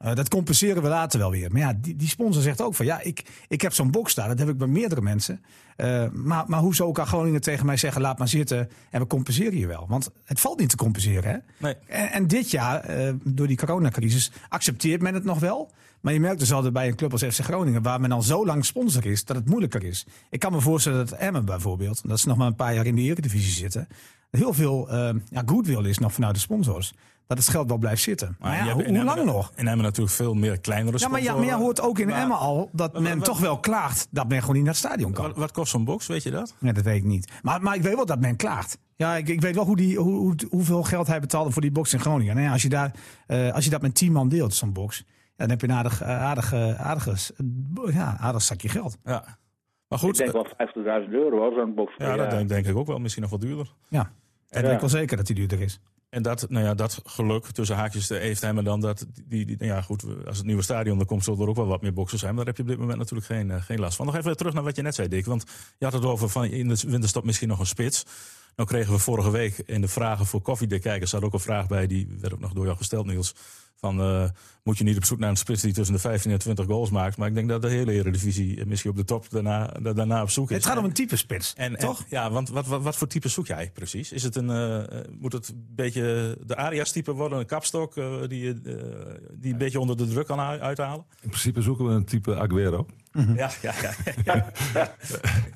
[0.00, 1.52] Eh, dat compenseren we later wel weer.
[1.52, 4.28] Maar ja, die, die sponsor zegt ook van ja, ik, ik heb zo'n box daar.
[4.28, 5.44] Dat heb ik bij meerdere mensen.
[5.76, 9.58] Eh, maar, maar hoezo kan Groningen tegen mij zeggen laat maar zitten en we compenseren
[9.58, 9.86] je wel?
[9.88, 11.30] Want het valt niet te compenseren.
[11.30, 11.36] Hè?
[11.56, 11.74] Nee.
[11.86, 15.70] En, en dit jaar, eh, door die coronacrisis, accepteert men het nog wel.
[16.00, 18.46] Maar je merkt dus altijd bij een club als FC Groningen, waar men al zo
[18.46, 20.06] lang sponsor is, dat het moeilijker is.
[20.30, 22.94] Ik kan me voorstellen dat Emmen bijvoorbeeld, dat ze nog maar een paar jaar in
[22.94, 23.88] de Eredivisie zitten,
[24.30, 24.88] heel veel
[25.30, 26.92] ja, goodwill is nog vanuit de sponsors.
[27.30, 28.36] Dat het geld wel blijft zitten.
[28.38, 29.52] Maar, ja, hoe, lang nog?
[29.56, 32.20] In Emmen natuurlijk veel meer kleinere Ja, maar, ja, maar je hoort ook in Maar
[32.22, 35.12] Emmen al dat maar- men toch wel klaagt dat men gewoon niet naar het stadion
[35.12, 35.24] kan.
[35.26, 36.54] Wat, wat kost zo'n box, weet je dat?
[36.60, 37.32] Ja, dat weet ik niet.
[37.42, 38.78] Maar, maar ik weet wel dat men klaagt.
[38.96, 41.70] Ja, ik, ik weet wel hoe die, hoe, hoe, hoeveel geld hij betaalde voor die
[41.70, 42.34] box in Groningen.
[42.34, 42.94] Nou ja, als, je daar,
[43.26, 45.04] eh, als je dat met 10 man deelt, zo'n box,
[45.36, 47.30] dan heb je een aardig, aardig, eh, aardig,
[47.92, 48.96] ja, aardig zakje geld.
[49.04, 49.24] Ja.
[49.88, 50.46] Maar Ik goed, denk eh, wel
[51.04, 51.94] 50.000 euro zo'n box.
[51.96, 52.98] ja, dat denk, denk ik ook wel.
[52.98, 53.74] Misschien nog wat duurder.
[53.88, 54.10] Ja,
[54.48, 54.70] en Ja.
[54.70, 55.80] ik wel zeker dat die duurder is.
[56.10, 59.56] En dat, nou ja, dat geluk tussen haakjes heeft hij me dan dat die, die,
[59.56, 61.92] nou ja, goed, als het nieuwe stadion er komt, zullen er ook wel wat meer
[61.92, 62.34] boxen zijn.
[62.34, 64.06] Maar daar heb je op dit moment natuurlijk geen, eh, geen last van.
[64.06, 65.26] Nog even terug naar wat je net zei, Dick.
[65.26, 65.44] Want
[65.78, 68.04] je had het over van in de winterstop misschien nog een spits.
[68.56, 71.86] Nou kregen we vorige week in de vragen voor koffiedekijkers zat ook een vraag bij,
[71.86, 73.34] die werd ook nog door jou gesteld, Niels.
[73.76, 74.28] Van eh,
[74.64, 76.90] moet je niet op zoek naar een spits die tussen de 15 en 20 goals
[76.90, 77.16] maakt.
[77.16, 80.50] Maar ik denk dat de hele Eredivisie misschien op de top daarna, daarna op zoek
[80.50, 80.56] is.
[80.56, 82.04] Het gaat om een type spits, En, en- toch?
[82.08, 84.12] ja, want wat, wat, wat voor type zoek jij precies?
[84.12, 88.14] Is het een, eh, eh, moet het een beetje de Arias-type worden, een kapstok eh,
[88.28, 91.04] die, je, eh, die een beetje onder de druk kan uithalen?
[91.20, 92.86] In principe zoeken we een type Aguero.
[93.36, 93.72] Ja, ja,
[94.24, 94.52] ja.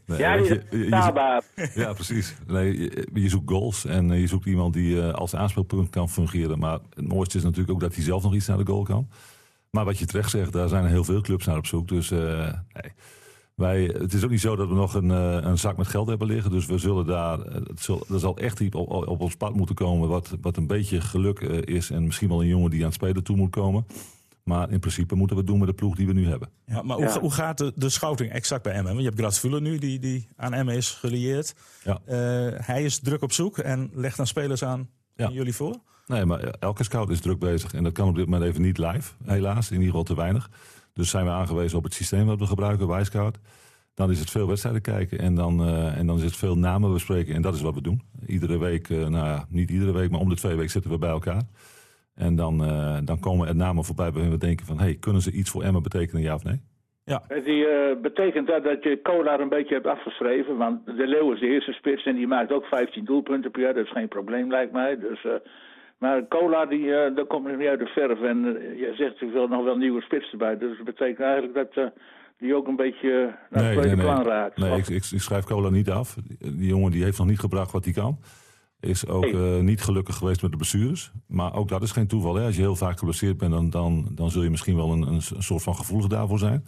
[0.06, 1.42] Nee, Ja, weet die je, je- je- betaalbaar.
[1.74, 2.34] Ja, precies.
[2.46, 6.08] Nee, je, je zoekt goals en eh, je zoekt iemand die eh, als aanspeelpunt kan
[6.10, 6.58] fungeren.
[6.58, 8.93] Maar het mooiste is natuurlijk ook dat hij zelf nog iets naar de goal kan.
[9.70, 11.88] Maar wat je terecht zegt, daar zijn heel veel clubs naar op zoek.
[11.88, 12.92] Dus eh, nee.
[13.54, 16.08] Wij, het is ook niet zo dat we nog een, eh, een zak met geld
[16.08, 16.50] hebben liggen.
[16.50, 19.54] Dus we zullen daar, eh, het zal, er zal echt iets op, op ons pad
[19.54, 21.90] moeten komen wat, wat een beetje geluk is.
[21.90, 23.86] En misschien wel een jongen die aan het spelen toe moet komen.
[24.44, 26.48] Maar in principe moeten we het doen met de ploeg die we nu hebben.
[26.66, 27.20] Maar, maar hoe, Ja.
[27.20, 28.86] hoe gaat de, de scouting exact bij Emmen?
[28.92, 31.54] Want je hebt Grazvuller nu, die, die aan Emmen is gelieerd.
[31.84, 31.98] Ja.
[32.04, 35.26] Eh, hij is druk op zoek en legt dan spelers aan Ja.
[35.26, 35.76] aan jullie voor?
[36.06, 37.74] Nee, maar elke scout is druk bezig.
[37.74, 39.66] En dat kan op dit moment even niet live, helaas.
[39.70, 40.48] In ieder geval te weinig.
[40.92, 43.38] Dus zijn we aangewezen op het systeem wat we gebruiken, Wijscout.
[43.94, 46.92] Dan is het veel wedstrijden kijken en dan, eh, en dan is het veel namen
[46.92, 47.34] bespreken.
[47.34, 48.02] En dat is wat we doen.
[48.26, 50.98] Iedere week, eh, nou ja, niet iedere week, maar om de twee weken zitten we
[50.98, 51.42] bij elkaar.
[52.14, 54.78] En dan, eh, dan komen er namen voorbij waarin we denken van...
[54.78, 56.60] hey, kunnen ze iets voor Emmen betekenen, ja of nee?
[57.44, 60.56] Die, eh, betekent dat dat je Kolar een beetje hebt afgeschreven?
[60.56, 63.74] Want de Leeuw is de eerste spits en die maakt ook 15 doelpunten per jaar.
[63.74, 64.98] Dat is geen probleem, lijkt mij.
[64.98, 65.32] Dus, eh,
[65.98, 68.22] maar Kolar, die, eh daar komt nog niet uit de verf.
[68.22, 70.58] En eh, je zegt, ik wil nog wel nieuwe spits erbij.
[70.58, 71.90] Dus dat betekent eigenlijk dat eh,
[72.38, 74.56] die ook een beetje naar het tweede plan raakt.
[74.56, 76.16] Nee, ik, ik, ik schrijf Cola niet af.
[76.38, 78.18] Die, jongen die heeft nog niet gebracht wat hij kan.
[78.80, 79.62] Is ook Nee.
[79.62, 81.12] niet gelukkig geweest met de blessures.
[81.28, 82.34] Maar ook dat is geen toeval.
[82.34, 82.44] Hè?
[82.44, 85.22] Als je heel vaak geblesseerd bent, dan, dan, dan zul je misschien wel een, een
[85.22, 86.64] soort van gevoelig daarvoor zijn.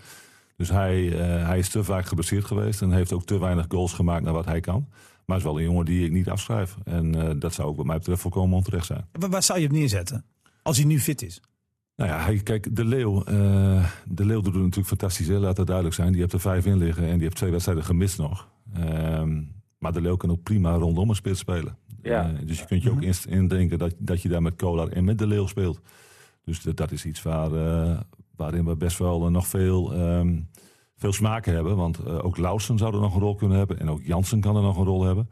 [0.56, 1.02] Dus hij,
[1.46, 4.44] hij is te vaak geblesseerd geweest en heeft ook te weinig goals gemaakt naar wat
[4.44, 4.88] hij kan.
[5.26, 6.76] Maar is wel een jongen die ik niet afschrijf.
[6.84, 9.06] En eh, dat zou ook wat mij betreft volkomen onterecht zijn.
[9.12, 10.24] Waar, waar zou je hem neerzetten?
[10.62, 11.40] Als hij nu fit is.
[11.96, 15.28] Nou ja, kijk, de Leeuw, eh, de Leeuw doet het natuurlijk fantastisch.
[15.28, 15.38] Hè?
[15.38, 16.12] Laat dat duidelijk zijn.
[16.12, 18.48] Die heeft er vijf in liggen en die heeft twee wedstrijden gemist nog.
[18.74, 19.42] Ehm,
[19.78, 21.76] maar de Leeuw kan ook prima rondom een spits spelen.
[22.02, 22.28] Ja.
[22.32, 25.04] Eh, dus je kunt je ook inst- indenken dat, dat je daar met Kolar en
[25.04, 25.80] met de Leeuw speelt.
[26.44, 28.00] Dus dat, dat is iets waar, eh,
[28.36, 30.40] waarin we best wel nog veel, ehm,
[30.96, 31.76] veel smaken hebben.
[31.76, 33.78] Want eh, ook Lausen zou er nog een rol kunnen hebben.
[33.78, 35.30] En ook Jansen kan er nog een rol hebben.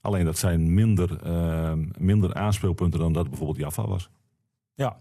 [0.00, 4.10] Alleen dat zijn minder, ehm, minder aanspeelpunten dan dat bijvoorbeeld Jaffa was.
[4.74, 4.96] Ja.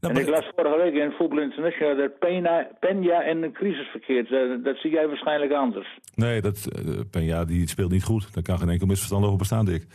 [0.00, 3.86] Nou, En ik las vorige week in Voetbal International dat Peña, Peña in een crisis
[3.86, 4.28] verkeert.
[4.28, 5.98] Dat, dat zie jij waarschijnlijk anders.
[6.14, 8.34] Nee, dat, eh, Peña die speelt niet goed.
[8.34, 9.86] Daar kan geen enkel misverstand over bestaan, Dick.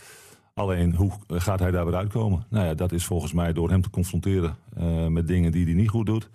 [0.54, 2.46] Alleen, hoe gaat hij daar weer uitkomen?
[2.50, 5.74] Nou ja, dat is volgens mij door hem te confronteren eh, met dingen die hij
[5.74, 6.30] niet goed doet.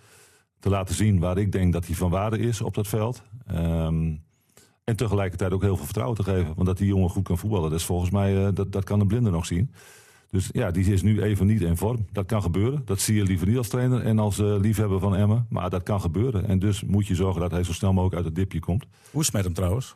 [0.61, 3.23] Te laten zien waar ik denk dat hij van waarde is op dat veld.
[3.47, 4.13] Ehm,
[4.85, 6.53] en tegelijkertijd ook heel veel vertrouwen te geven.
[6.55, 9.01] Want dat die jongen goed kan voetballen, dat is volgens mij, eh, dat, dat kan
[9.01, 9.71] een blinde nog zien.
[10.31, 12.07] Dus ja, die is nu even niet in vorm.
[12.13, 12.83] Dat kan gebeuren.
[12.85, 15.47] Dat zie je liever niet als trainer en als eh, liefhebber van Emmen.
[15.51, 16.49] Maar dat kan gebeuren.
[16.49, 18.87] En dus moet je zorgen dat hij zo snel mogelijk uit het dipje komt.
[19.11, 19.95] Hoe is het met hem trouwens?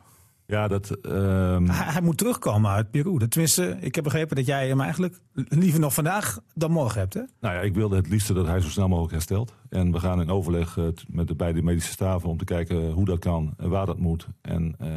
[0.53, 0.91] Ja, dat.
[0.91, 3.19] ehm, Hij, hij moet terugkomen uit Peru.
[3.19, 7.15] Dat, tenminste, ik heb begrepen dat jij hem eigenlijk liever nog vandaag dan morgen hebt.
[7.15, 7.21] Hè?
[7.41, 9.55] nou ja, ik wilde het liefste dat hij zo snel mogelijk herstelt.
[9.69, 13.05] En we gaan in overleg eh, met de beide medische staven om te kijken hoe
[13.05, 14.27] dat kan en waar dat moet.
[14.41, 14.88] En eh,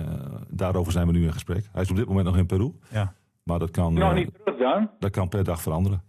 [0.50, 1.65] daarover zijn we nu in gesprek.
[1.72, 2.72] Hij is op dit moment nog in Peru.
[2.91, 3.13] Ja.
[3.44, 4.89] Maar dat kan, Nog eh, niet terug dan?
[5.00, 6.02] dat kan per dag veranderen.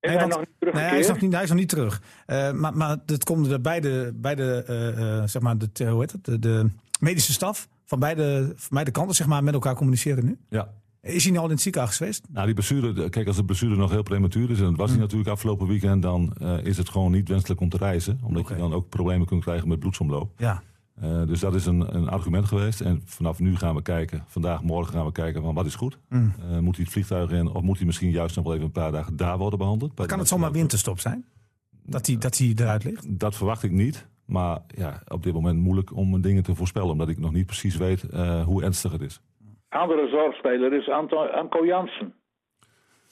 [0.00, 2.02] Is Nee, hij nog niet Nee, hij is nog niet, hij is nog niet terug.
[2.26, 6.24] Eh, maar, maar het komt beide, beide eh, eh, zeg maar, de, hoe heet het?
[6.24, 10.38] De, de medische staf van beide, van beide kanten zeg maar, met elkaar communiceren nu.
[10.48, 10.72] Ja.
[11.00, 12.24] Is hij nou al in het ziekenhuis geweest?
[12.30, 14.98] Nou, die blessure, kijk, als de blessure nog heel prematuur is, en dat was hij
[14.98, 18.20] natuurlijk afgelopen weekend, dan eh, is het gewoon niet wenselijk om te reizen.
[18.22, 20.32] Omdat je dan ook problemen kunt krijgen met bloedsomloop.
[20.36, 20.62] Ja.
[20.94, 22.80] Eh, dus dat is een, een argument geweest.
[22.80, 25.98] En vanaf nu gaan we kijken, vandaag, morgen gaan we kijken van wat is goed.
[26.08, 26.34] Mm.
[26.50, 28.72] Eh, moet hij het vliegtuig in of moet hij misschien juist nog wel even een
[28.72, 30.06] paar dagen daar worden behandeld?
[30.06, 31.24] Kan het zomaar winterstop zijn?
[31.82, 33.18] Dat hij, dat hij eruit ligt?
[33.18, 34.06] Dat verwacht ik niet.
[34.26, 36.90] Maar ja, op dit moment moeilijk om dingen te voorspellen.
[36.90, 39.20] Omdat ik nog niet precies weet eh, hoe ernstig het is.
[39.68, 42.14] Andere zorgspeler is Anto, Anko Jansen.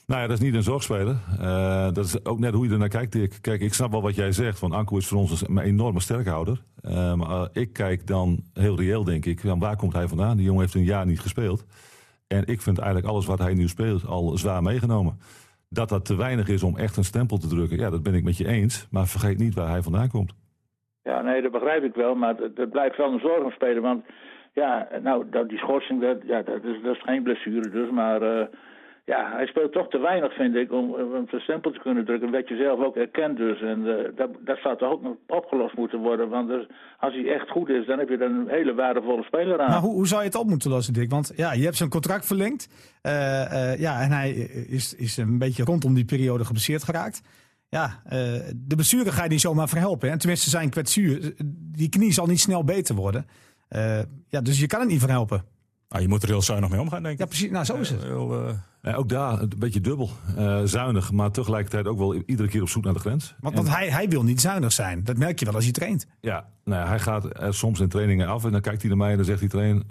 [0.07, 1.17] Nou ja, dat is niet een zorgspeler.
[1.41, 3.39] Eh, dat is ook net hoe je er naar kijkt, Dick.
[3.41, 4.59] Kijk, ik snap wel wat jij zegt.
[4.59, 6.63] Van Anko is voor ons een enorme sterkhouder.
[6.81, 9.41] Eh, maar ik kijk dan heel reëel, denk ik.
[9.41, 10.37] Van waar komt hij vandaan?
[10.37, 11.65] Die jongen heeft een jaar niet gespeeld.
[12.27, 15.19] En ik vind eigenlijk alles wat hij nu speelt al zwaar meegenomen.
[15.69, 18.25] Dat dat te weinig is om echt een stempel te drukken, ja, dat ben ik
[18.25, 18.87] met je eens.
[18.91, 20.35] Maar vergeet niet waar hij vandaan komt.
[21.05, 23.81] Ja, nee, dat begrijp ik wel, maar het, het blijft wel een zorgenspeler.
[23.81, 24.05] Want
[24.53, 27.91] ja, nou, dat, die schorsing, dat, ja, dat, is, dat is geen blessure dus.
[27.91, 28.47] Maar eh,
[29.05, 32.31] ja, hij speelt toch te weinig, vind ik, om, om een stempel te kunnen drukken.
[32.31, 33.61] Wat je zelf ook erkent dus.
[33.61, 36.29] En eh, dat, dat zou toch ook nog opgelost moeten worden.
[36.29, 36.67] Want dus,
[36.99, 39.71] als hij echt goed is, dan heb je er een hele waardevolle speler aan.
[39.71, 41.11] Maar hoe, hoe zou je het op moeten lossen, Dick?
[41.11, 42.69] Want ja, je hebt zijn contract verlengd.
[43.03, 44.31] Eh, ja, en hij
[44.69, 47.23] is, is een beetje rondom die periode geblesseerd geraakt.
[47.75, 48.19] Ja, eh,
[48.57, 50.11] de blessure ga je niet zomaar verhelpen.
[50.11, 50.19] Hè?
[50.19, 53.27] Tenminste, zijn kwetsuur, die knie zal niet snel beter worden.
[53.69, 55.45] Eh, ja, dus je kan het niet verhelpen.
[55.89, 57.21] Nou, je moet er heel zuinig mee omgaan, denk ik.
[57.21, 57.51] Ja, precies.
[57.51, 58.03] Nou, zo is het.
[58.03, 60.11] Heel, eh, Ja, ook daar een beetje dubbel.
[60.65, 63.35] Zuinig, maar tegelijkertijd ook wel iedere keer op zoek naar de grens.
[63.41, 65.05] Want, En- want hij, hij wil niet zuinig zijn.
[65.05, 66.07] Dat merk je wel als hij traint.
[66.21, 68.99] Ja, nou ja, hij gaat er soms in trainingen af en dan kijkt hij naar
[68.99, 69.83] mij en dan zegt hij trainer,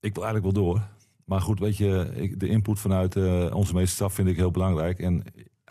[0.00, 0.82] ik wil eigenlijk wel door.
[1.24, 3.16] Maar goed, weet je, ik, de input vanuit
[3.52, 4.98] onze meeste staf vind ik heel belangrijk.
[4.98, 5.22] En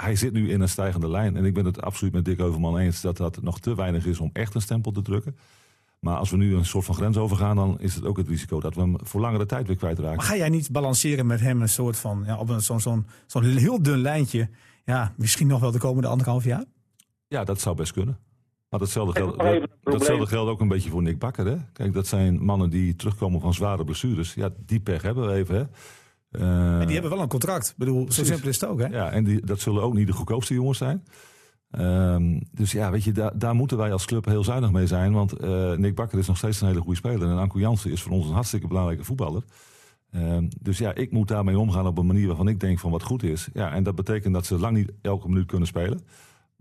[0.03, 1.35] hij zit nu in een stijgende lijn.
[1.37, 4.19] En ik ben het absoluut met Dick Heuvelman eens dat dat nog te weinig is
[4.19, 5.37] om echt een stempel te drukken.
[5.99, 8.59] Maar als we nu een soort van grens overgaan, dan is het ook het risico
[8.59, 10.15] dat we hem voor langere tijd weer kwijtraken.
[10.15, 13.05] Maar ga jij niet balanceren met hem een soort van, ja, op een- zo'n zo'n
[13.27, 14.49] zo'n heel dun lijntje.
[14.85, 16.63] Ja, misschien nog wel de komende anderhalf jaar?
[17.27, 18.17] Ja, dat zou best kunnen.
[18.69, 21.45] Maar datzelfde, geldt, datzelfde geldt ook een beetje voor Nick Bakker.
[21.45, 21.57] Hè?
[21.73, 24.33] Kijk, dat zijn mannen die terugkomen van zware blessures.
[24.33, 25.55] Ja, die pech hebben we even.
[25.55, 25.63] Hè?
[26.31, 27.69] Eh, En die hebben wel een contract.
[27.69, 28.87] Ik bedoel, zo simpel is het ook, hè?
[28.87, 31.03] Ja, en die, dat zullen ook niet de goedkoopste jongens zijn.
[31.71, 35.13] Ehm, dus ja, weet je, daar, daar moeten wij als club heel zuinig mee zijn.
[35.13, 37.29] Want eh, Nick Bakker is nog steeds een hele goede speler.
[37.29, 39.43] En Anko Jansen is voor ons een hartstikke belangrijke voetballer.
[40.11, 43.03] Ehm, dus ja, ik moet daarmee omgaan op een manier waarvan ik denk van wat
[43.03, 43.49] goed is.
[43.53, 45.99] Ja, en dat betekent dat ze lang niet elke minuut kunnen spelen.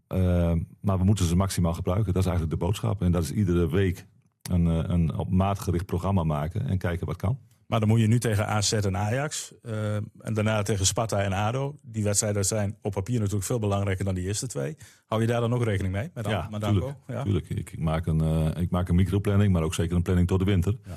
[0.06, 2.12] Ehm, maar we moeten ze maximaal gebruiken.
[2.12, 3.02] Dat is eigenlijk de boodschap.
[3.02, 4.06] En dat is iedere week
[4.50, 7.38] een, eh, een op maat gericht programma maken en kijken wat kan.
[7.66, 9.52] Maar dan moet je nu tegen AZ en Ajax.
[9.62, 11.74] eh, en daarna tegen Sparta en ADO.
[11.82, 14.76] Die wedstrijden zijn op papier natuurlijk veel belangrijker dan die eerste twee.
[15.06, 16.10] Hou je daar dan ook rekening mee?
[16.14, 16.78] Met Ja, met Danko?
[16.78, 16.98] tuurlijk.
[17.06, 17.22] Ja.
[17.22, 17.48] tuurlijk.
[17.48, 20.38] Ik, ik, maak een, eh, ik maak een microplanning, maar ook zeker een planning tot
[20.38, 20.76] de winter.
[20.84, 20.96] Ja.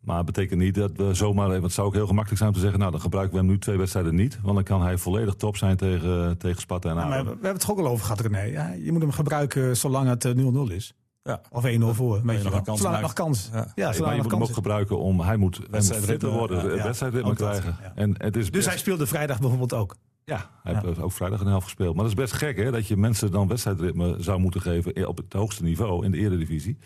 [0.00, 1.50] Maar het betekent niet dat we zomaar...
[1.50, 2.78] even- Het zou ook heel gemakkelijk zijn om te zeggen...
[2.78, 4.38] nou, dan gebruiken we hem nu twee wedstrijden niet.
[4.42, 7.10] Want dan kan hij volledig top zijn tegen, tegen Sparta en Ja, ADO.
[7.10, 8.40] maar we we hebben het ook al over gehad, René.
[8.42, 10.32] Ja, je moet hem gebruiken zolang het eh,
[10.68, 10.94] 0-0 is.
[11.24, 11.40] Ja.
[11.50, 13.48] Of 1-0 voor, weet je nog een kans het nog kans.
[13.52, 13.72] Ja.
[13.74, 15.20] Ja, maar je moet hem ook gebruiken om...
[15.20, 16.82] Hij moet, fitter worden, ja, ja, ja.
[16.82, 17.76] wedstrijdritme krijgen.
[17.82, 17.92] ja.
[17.94, 19.96] En het is Dus best- hij speelde vrijdag bijvoorbeeld ook.
[20.24, 21.94] Ja, hij heeft ook vrijdag een helft gespeeld.
[21.94, 22.70] Maar dat is best gek, hè?
[22.70, 26.78] Dat je mensen dan wedstrijdritme zou moeten geven op het hoogste niveau in de eredivisie.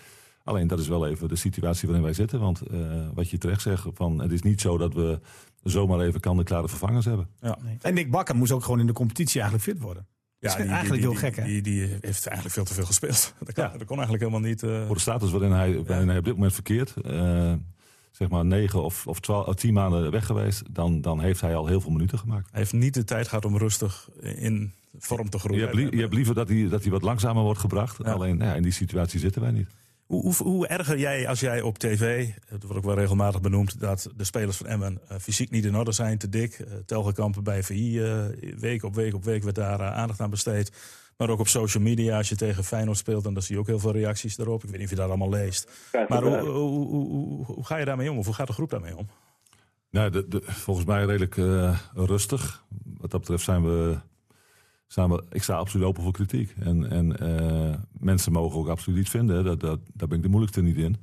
[0.44, 2.40] Alleen dat is wel even de situatie waarin wij zitten.
[2.40, 2.78] Want eh,
[3.14, 5.20] wat je terecht zegt, van, het is niet zo dat we
[5.62, 7.28] zomaar even kan-klare vervangers hebben.
[7.40, 7.58] Ja.
[7.80, 10.06] En Nick Bakker moest ook gewoon in de competitie eigenlijk fit worden.
[10.40, 11.44] Ja, is eigenlijk heel die, gek, hè?
[11.44, 13.34] Die, die heeft eigenlijk veel te veel gespeeld.
[13.44, 13.68] Dat kon, Ja.
[13.70, 14.62] dat kon eigenlijk helemaal niet.
[14.62, 17.52] eh, Voor de status waarin hij, waarin hij op dit moment verkeert, eh,
[18.12, 21.54] zeg maar negen of, of twaalf, of tien maanden weg geweest, dan, dan heeft hij
[21.56, 22.48] al heel veel minuten gemaakt.
[22.50, 25.68] hij heeft niet de tijd gehad om rustig in vorm te Je groeien.
[25.78, 27.96] hebt, je hebt liever dat hij, dat hij wat langzamer wordt gebracht.
[28.04, 28.12] Ja.
[28.12, 29.68] Alleen ja, in die situatie zitten wij niet.
[30.08, 33.80] Hoe, hoe, hoe erger jij als jij op tv, het wordt ook wel regelmatig benoemd,
[33.80, 36.58] dat de spelers van Emmen eh, fysiek niet in orde zijn, te dik.
[36.58, 38.24] Uh, telgenkampen bij VI, eh,
[38.58, 40.72] week op week op week werd daar aandacht aan besteed.
[41.16, 43.66] Maar ook op social media, als je tegen Feyenoord speelt, dan dan zie je ook
[43.66, 44.62] heel veel reacties daarop.
[44.64, 45.70] Ik weet niet of je dat allemaal leest.
[46.08, 48.18] Maar hoe, hoe, hoe, hoe, hoe ga je daarmee om?
[48.18, 49.08] Of hoe gaat de groep daarmee om?
[49.90, 51.34] Nou, de, de- volgens mij redelijk
[51.94, 52.64] rustig.
[52.98, 53.98] Wat dat betreft zijn we,
[55.30, 56.54] Ik sta absoluut open voor kritiek.
[56.60, 59.44] En, en eh, mensen mogen ook absoluut iets vinden.
[59.44, 60.96] Dat, dat, daar ben ik de moeilijkste niet in.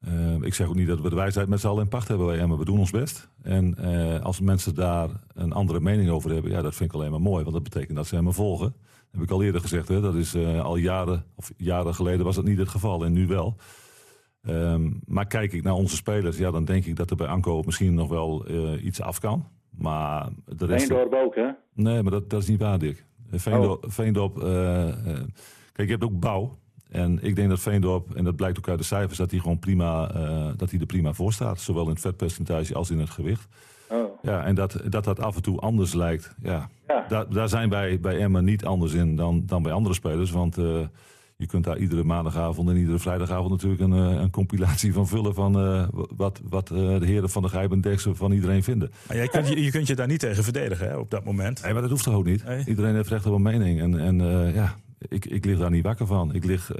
[0.00, 2.26] Eh, ik zeg ook niet dat we de wijsheid met z'n allen in pacht hebben
[2.26, 2.58] bij Emmen.
[2.58, 3.28] We doen ons best.
[3.42, 7.10] En eh, als mensen daar een andere mening over hebben, ja, dat vind ik alleen
[7.10, 7.42] maar mooi.
[7.42, 8.72] Want dat betekent dat ze Emmen volgen.
[8.72, 9.88] Dat heb ik al eerder gezegd.
[9.88, 10.00] Hè.
[10.00, 13.04] Dat is al jaren, of jaren geleden was dat niet het geval.
[13.04, 13.56] En nu wel.
[14.42, 17.62] Ehm, maar kijk ik naar onze spelers, ja, dan denk ik dat er bij Anko
[17.62, 18.46] misschien nog wel
[18.78, 19.48] iets af kan.
[19.78, 20.90] Maar de rest.
[20.90, 21.48] Eendorp ook, hè?
[21.74, 23.04] Nee, maar dat, dat is niet waar, Dick.
[23.30, 24.94] Veendorp, Veendorp eh, eh,
[25.72, 26.58] kijk, je hebt ook bouw.
[26.90, 29.58] En ik denk dat Veendorp, en dat blijkt ook uit de cijfers, dat hij gewoon
[29.58, 31.60] prima, eh, dat hij er prima voor staat.
[31.60, 33.48] Zowel in het vetpercentage als in het gewicht.
[33.90, 34.22] Oh.
[34.22, 36.34] Ja, en dat dat, dat af en toe anders lijkt.
[36.42, 37.04] Ja, Ja.
[37.08, 40.30] daar, daar zijn wij bij Emma niet anders in dan, dan bij andere spelers.
[40.30, 40.56] Want
[41.44, 45.34] je kunt daar iedere maandagavond en iedere vrijdagavond natuurlijk een, eh, een compilatie van vullen
[45.34, 48.90] van eh, wat, wat eh, de heren van de Gijp en Derksen van iedereen vinden.
[49.06, 51.62] Maar jij kunt, je, je kunt je daar niet tegen verdedigen hè, op dat moment.
[51.62, 52.44] Nee, maar dat hoeft toch ook niet?
[52.44, 52.64] Nee.
[52.66, 53.80] Iedereen heeft recht op een mening.
[53.80, 54.18] En, en
[54.52, 54.76] ja,
[55.08, 56.34] ik, ik lig daar niet wakker van.
[56.34, 56.70] Ik, lig,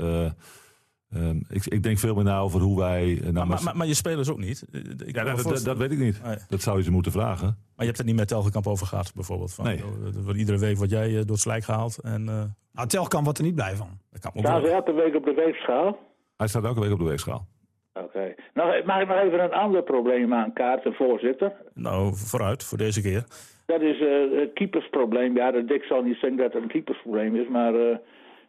[1.14, 3.18] eh, ehm, ik, ik denk veel meer na over hoe wij...
[3.24, 4.64] eh, nou, Maar, maar, maar je spelers ook niet.
[4.72, 6.20] Eh, Ik ja, dat, dat, dat weet ik niet.
[6.48, 7.46] Dat zou je ze moeten vragen.
[7.46, 9.55] Maar je hebt het niet met Telgekamp over gehad, bijvoorbeeld.
[9.55, 9.77] Van, Nee.
[9.79, 11.98] joh, er wordt iedere week word jij eh, door het slijk gehaald.
[11.98, 13.88] En eh Nou, Telkamp wordt er niet blij van.
[14.11, 15.98] dat kan Staan ze elke week op de weegschaal?
[16.37, 17.46] Hij staat elke week op de weegschaal.
[17.92, 18.35] Oké.
[18.55, 21.53] Nou, mag ik nog even een ander probleem aankaarten, voorzitter?
[21.74, 23.24] Nou, vooruit, voor deze keer.
[23.66, 25.37] Dat is eh, het keepersprobleem.
[25.37, 27.96] Ja, de Dick zal niet zeggen dat het een keepersprobleem is, maar eh,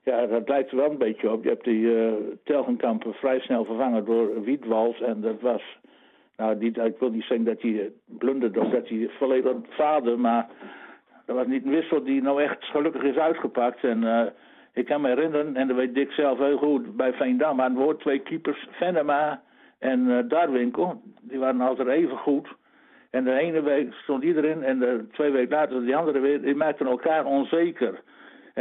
[0.06, 1.44] ja, dat lijkt er wel een beetje op.
[1.44, 2.14] Je hebt die eh
[2.44, 5.62] Telgenkamp vrij snel vervangen door Wiedwals en dat was...
[6.38, 10.48] Nou, niet, ik wil niet zeggen dat hij blunderde of dat hij volledig faalde, maar
[11.26, 13.84] dat was niet een wissel die nou echt gelukkig is uitgepakt.
[13.84, 14.26] En eh,
[14.74, 18.00] ik kan me herinneren, en dat weet Dick zelf heel goed, bij Veendam aan woord
[18.00, 19.42] twee keepers, Venema
[19.80, 21.02] en eh, Darwinkel.
[21.22, 22.48] Die waren altijd even goed.
[23.10, 26.42] En de ene week stond iedereen en de twee weken later die andere weer.
[26.42, 28.02] Die maakten elkaar onzeker.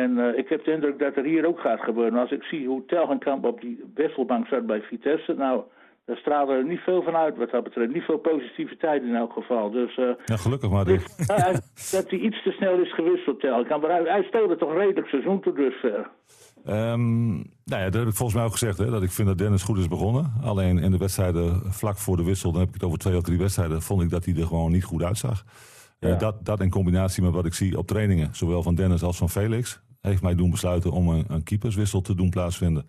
[0.03, 2.19] En eh, ik heb de indruk dat er hier ook gaat gebeuren.
[2.19, 5.35] Als ik zie hoe Telgenkamp op die wisselbank zat bij Vitesse.
[5.35, 5.63] Nou,
[6.05, 7.93] daar straalde er niet veel van uit wat dat betreft.
[7.93, 9.71] Niet veel positiviteit in elk geval.
[9.71, 11.01] Dus eh, Ja, gelukkig maar, nou,
[11.41, 13.83] hij- dat hij iets te snel is gewisseld, Telgenkamp.
[13.83, 16.11] Maar hij, hij speelde toch redelijk seizoen tot dusver.
[16.65, 17.45] Ehm, nou
[17.83, 18.79] ja, dat heb ik volgens mij ook gezegd.
[18.79, 20.33] Hè, dat ik vind dat Dennis goed is begonnen.
[20.45, 23.23] Alleen in de wedstrijden vlak voor de wissel, dan heb ik het over twee of
[23.23, 25.45] drie wedstrijden, vond ik dat hij er gewoon niet goed uitzag.
[26.05, 26.17] Eh, Ja.
[26.17, 29.31] dat, dat in combinatie met wat ik zie op trainingen, zowel van Dennis als van
[29.31, 32.87] Felix, heeft mij doen besluiten om een, een keeperswissel te doen plaatsvinden.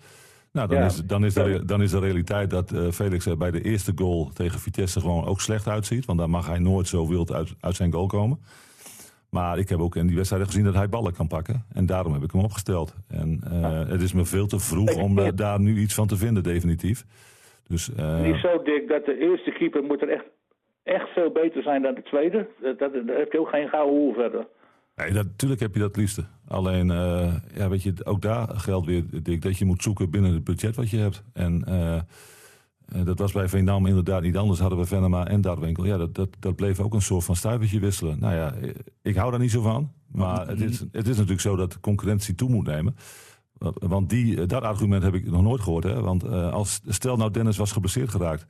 [0.52, 0.86] Nou, dan, Ja.
[0.86, 3.92] is, dan, is de, dan is de realiteit dat eh, Felix er bij de eerste
[3.96, 6.06] goal tegen Vitesse gewoon ook slecht uitziet.
[6.06, 8.40] Want daar mag hij nooit zo wild uit, uit zijn goal komen.
[9.30, 11.66] Maar ik heb ook in die wedstrijden gezien dat hij ballen kan pakken.
[11.74, 12.96] En daarom heb ik hem opgesteld.
[13.08, 16.18] En uh, het is me veel te vroeg om uh, daar nu iets van te
[16.18, 17.06] vinden, definitief.
[17.68, 17.88] Dus,
[18.22, 20.26] Niet zo dik dat de eerste keeper moet er echt,
[20.86, 22.48] echt veel beter zijn dan de tweede.
[22.62, 24.48] Dat, daar heb je ook geen gouden hoer verder.
[24.96, 26.26] Nee, natuurlijk heb je dat liefste.
[26.48, 26.88] Alleen,
[27.54, 29.04] ja, weet je, ook daar geldt weer,
[29.40, 31.24] dat je moet zoeken binnen het budget wat je hebt.
[31.34, 31.64] En
[33.04, 34.60] dat was bij Veendam inderdaad niet anders.
[34.60, 35.86] Hadden we Venema en Darwinkel.
[35.86, 38.20] Ja, dat, dat, dat bleef ook een soort van stuivertje wisselen.
[38.20, 38.54] Nou ja,
[39.02, 39.92] ik hou daar niet zo van.
[40.12, 42.96] Maar het is, het is natuurlijk zo dat concurrentie toe moet nemen.
[43.74, 45.84] Want die, dat argument heb ik nog nooit gehoord.
[45.84, 46.02] Hè?
[46.02, 48.46] Want als, stel nou Dennis was geblesseerd geraakt.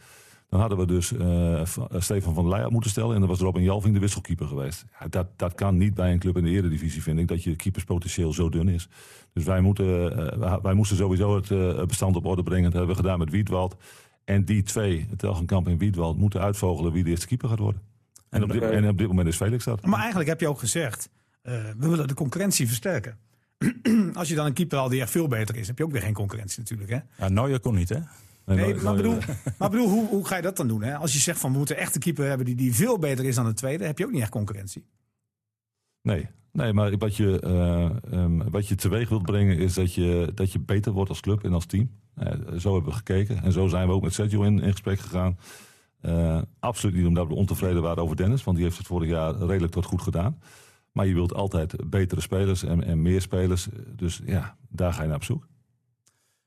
[0.55, 3.13] Dan hadden we dus uh, Stefan van der Leyen moeten stellen.
[3.13, 4.85] En dan was Robin Jalving de wisselkeeper geweest.
[4.99, 7.27] Ja, dat, dat kan niet bij een club in de eredivisie, vind ik.
[7.27, 8.87] Dat je keeperspotentieel zo dun is.
[9.33, 9.85] Dus wij, moeten,
[10.39, 12.63] uh, wij moesten sowieso het bestand op orde brengen.
[12.63, 13.75] Dat hebben we gedaan met Wietwald.
[14.23, 17.81] En die twee, Telgenkamp en Wiedwald, moeten uitvogelen wie de eerste keeper gaat worden.
[18.29, 19.85] En op dit, en op dit moment is Felix dat.
[19.85, 21.09] Maar eigenlijk heb je ook gezegd,
[21.43, 23.17] uh, we willen de concurrentie versterken.
[24.13, 26.01] Als je dan een keeper al die echt veel beter is, heb je ook weer
[26.01, 26.89] geen concurrentie natuurlijk.
[26.89, 26.99] Hè?
[27.25, 27.99] Ja, Neuer kon niet hè?
[28.45, 29.17] Nee, nee maar, bedoel,
[29.57, 30.83] maar bedoel, hoe, hoe ga je dat dan doen?
[30.83, 30.95] Hè?
[30.95, 33.35] Als je zegt van we moeten echt een keeper hebben die, die veel beter is
[33.35, 34.85] dan de tweede, heb je ook niet echt concurrentie.
[36.01, 40.31] Nee, nee maar wat je, uh, um, wat je teweeg wilt brengen is dat je,
[40.35, 41.89] dat je beter wordt als club en als team.
[42.17, 42.27] Uh,
[42.59, 45.37] zo hebben we gekeken en zo zijn we ook met Sergio in, in gesprek gegaan.
[46.01, 49.35] Uh, absoluut niet omdat we ontevreden waren over Dennis, want die heeft het vorig jaar
[49.35, 50.39] redelijk tot goed gedaan.
[50.91, 53.67] Maar je wilt altijd betere spelers en, en meer spelers.
[53.95, 55.47] Dus ja, daar ga je naar op zoek.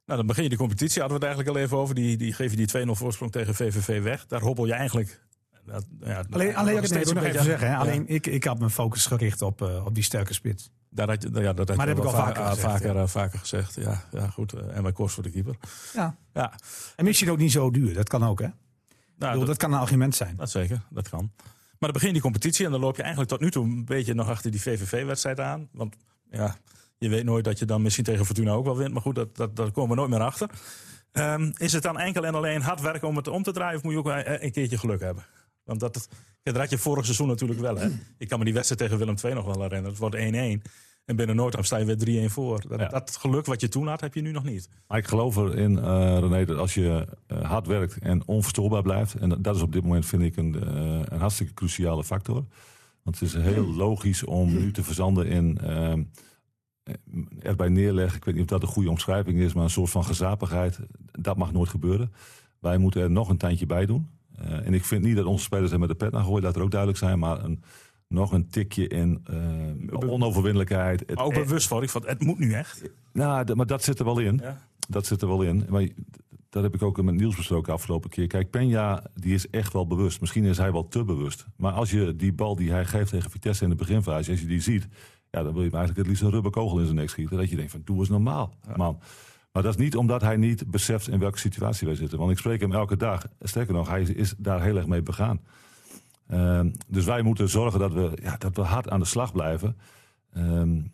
[0.09, 1.95] Nou, dan begin je de competitie, hadden we het eigenlijk al even over.
[1.95, 4.27] Die, die geef je die 2-0 voorsprong tegen VVV weg.
[4.27, 5.21] Daar hobbel je eigenlijk
[5.65, 7.69] dat, ja, alleen, alleen ik nog even zeggen.
[7.69, 7.77] Hè?
[7.77, 10.71] Alleen ik, ik had mijn focus gericht op, uh, op die sterke spits.
[10.91, 13.07] Daar had je, ja, dat had maar dat heb ik al vaker, gezegd, vaker, ja.
[13.07, 13.75] vaker gezegd.
[13.75, 14.53] Ja, ja goed.
[14.53, 15.57] En mijn kost voor de keeper.
[15.95, 16.17] Ja.
[16.33, 16.53] ja.
[16.97, 17.95] En misschien ook niet zo duur.
[17.95, 18.47] Dat kan ook, hè?
[18.47, 18.55] Nou,
[19.17, 20.37] bedoel, dat, dat, kan een argument zijn.
[20.37, 21.33] Dat zeker, dat kan.
[21.37, 23.85] Maar dan begin je die competitie en dan loop je eigenlijk tot nu toe een
[23.85, 25.69] beetje nog achter die VVV-wedstrijd aan.
[25.73, 25.97] Want
[26.31, 26.57] ja,
[26.99, 28.93] je weet nooit dat je dan misschien tegen Fortuna ook wel wint.
[28.93, 30.51] Maar goed, dat, dat, daar komen we nooit meer achter.
[31.13, 33.77] Um, is het dan enkel en alleen hard werken om het om te draaien?
[33.77, 35.25] Of moet je ook een keertje geluk hebben?
[35.65, 36.09] Want dat,
[36.43, 37.77] had je vorig seizoen natuurlijk wel.
[37.77, 37.89] Hè?
[38.19, 39.89] Ik kan me die wedstrijd tegen Willem II nog wel herinneren.
[39.89, 40.71] Het wordt 1-1.
[41.05, 42.69] En binnen Noordam sta je weer 3-1 voor.
[42.69, 42.89] Dat, ja.
[42.89, 44.69] dat, geluk wat je toen had, heb je nu nog niet.
[44.87, 49.15] Maar ik geloof erin, uh, René, dat als je uh, hard werkt en onverstoorbaar blijft...
[49.15, 52.45] en dat is op dit moment, vind ik, een, uh, een hartstikke cruciale factor.
[53.03, 55.59] Want het is heel logisch om nu te verzanden in...
[57.41, 59.53] erbij neerleggen, ik weet niet of dat een goede omschrijving is...
[59.53, 60.79] maar een soort van gezapigheid.
[61.13, 62.13] Dat mag nooit gebeuren.
[62.59, 64.09] Wij moeten er nog een tandje bij doen.
[64.41, 66.57] Uh, en ik vind niet dat onze spelers er met de pet naar gooien, laat
[66.57, 67.19] er ook duidelijk zijn.
[67.19, 67.63] Maar een,
[68.09, 69.25] nog een tikje in
[69.91, 71.15] uh, onoverwinnelijkheid.
[71.15, 72.83] Maar ook bewust van, ik van het moet nu echt.
[73.13, 74.41] Nou, maar dat zit er wel in.
[74.43, 74.67] Ja.
[74.89, 75.67] Dat zit er wel in.
[75.69, 75.89] Maar
[76.51, 78.27] dat heb ik ook met Niels besproken afgelopen keer.
[78.27, 80.21] Kijk, Penja die is echt wel bewust.
[80.21, 81.47] Misschien is hij wel te bewust.
[81.57, 84.47] Maar als je die bal die hij geeft tegen Vitesse in de beginfase, als je
[84.47, 84.89] die ziet,
[85.31, 87.37] ja, dan wil je hem eigenlijk het liefst een rubberkogel in zijn nek schieten.
[87.37, 88.99] Dat je denkt van, doe eens normaal, man.
[89.53, 92.19] Maar dat is niet omdat hij niet beseft in welke situatie wij zitten.
[92.19, 93.27] Want ik spreek hem elke dag.
[93.41, 95.41] Sterker nog, hij is daar heel erg mee begaan.
[96.31, 99.77] Uh, dus wij moeten zorgen dat we, ja, dat we hard aan de slag blijven.
[100.37, 100.91] Um,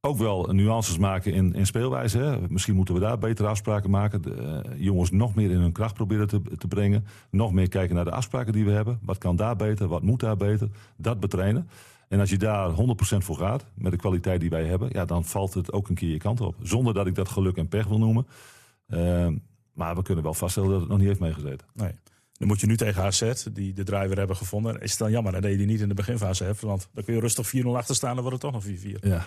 [0.00, 2.18] ook wel nuances maken in, in speelwijze.
[2.18, 2.48] Hè.
[2.48, 4.22] Misschien moeten we daar betere afspraken maken.
[4.22, 7.04] De, uh, jongens nog meer in hun kracht proberen te, te brengen.
[7.30, 8.98] Nog meer kijken naar de afspraken die we hebben.
[9.02, 9.86] Wat kan daar beter?
[9.88, 10.68] Wat moet daar beter?
[10.96, 11.68] Dat betrainen.
[12.08, 12.74] En als je daar 100%
[13.18, 16.10] voor gaat, met de kwaliteit die wij hebben, ja, dan valt het ook een keer
[16.10, 16.56] je kant op.
[16.62, 18.26] Zonder dat ik dat geluk en pech wil noemen.
[18.88, 19.28] Uh,
[19.72, 21.66] maar we kunnen wel vaststellen dat het nog niet heeft meegezeten.
[21.74, 21.92] Nee.
[22.38, 24.80] Dan moet je nu tegen AZ, die de driver hebben gevonden.
[24.80, 26.60] Is het dan jammer dat je die niet in de beginfase hebt?
[26.60, 28.98] Want dan kun je rustig 4-0 achter staan en wordt het toch nog 4-4.
[29.00, 29.26] Ja.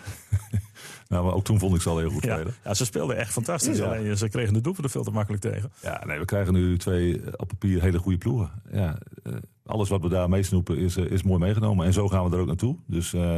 [1.10, 2.36] nou, maar ook toen vond ik ze al heel goed ja.
[2.36, 2.54] spelen.
[2.64, 3.78] Ja, ze speelden echt fantastisch.
[3.78, 3.86] Ja.
[3.86, 5.72] Alleen ze kregen de doelpunten veel te makkelijk tegen.
[5.82, 8.52] Ja, nee, we krijgen nu twee op papier hele goede ploegen.
[8.72, 9.34] Ja, uh,
[9.66, 11.86] alles wat we daar meesnoepen is, is mooi meegenomen.
[11.86, 12.78] En zo gaan we er ook naartoe.
[12.86, 13.38] Dus uh,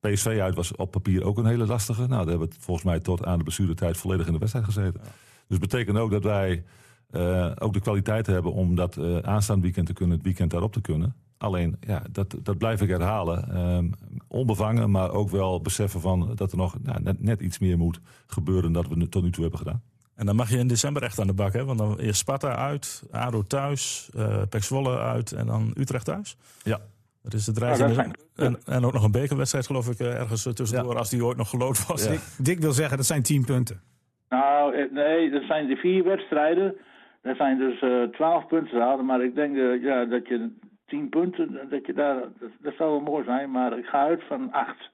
[0.00, 2.00] PSV uit was op papier ook een hele lastige.
[2.00, 5.00] Nou, daar hebben we volgens mij tot aan de blessuretijd volledig in de wedstrijd gezeten.
[5.04, 5.10] Ja.
[5.48, 6.64] Dus betekent ook dat wij
[7.12, 10.72] uh, ook de kwaliteit hebben om dat uh, aanstaand weekend te kunnen, het weekend daarop
[10.72, 11.14] te kunnen.
[11.38, 13.66] Alleen, ja, dat, dat blijf ik herhalen.
[13.76, 13.92] Um,
[14.28, 18.00] onbevangen, maar ook wel beseffen van dat er nog nou, net, net, iets meer moet
[18.26, 19.82] gebeuren dan dat we tot nu toe hebben gedaan.
[20.14, 21.64] En dan mag je in december echt aan de bak, hè?
[21.64, 26.36] Want dan eerst Sparta uit, ADO thuis, uh, Pek Zwolle uit en dan Utrecht thuis.
[26.62, 26.80] Ja.
[27.22, 27.94] Dat is de dreiging.
[27.94, 30.98] Ja, en, en ook nog een bekerwedstrijd, geloof ik, ergens tussendoor, ja.
[30.98, 32.04] als die ooit nog gelood was.
[32.04, 32.10] Ja.
[32.10, 33.80] Dick, Dick wil zeggen, dat zijn tien punten.
[34.28, 36.74] Nou, nee, dat zijn de vier wedstrijden.
[37.22, 40.50] Er zijn dus uh, 12 punten te halen, maar ik denk uh, ja, dat je
[40.86, 44.22] 10 punten, dat je daar, dat, dat, zou wel mooi zijn, maar ik ga uit
[44.26, 44.90] van 8.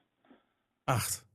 [0.83, 1.25] 8?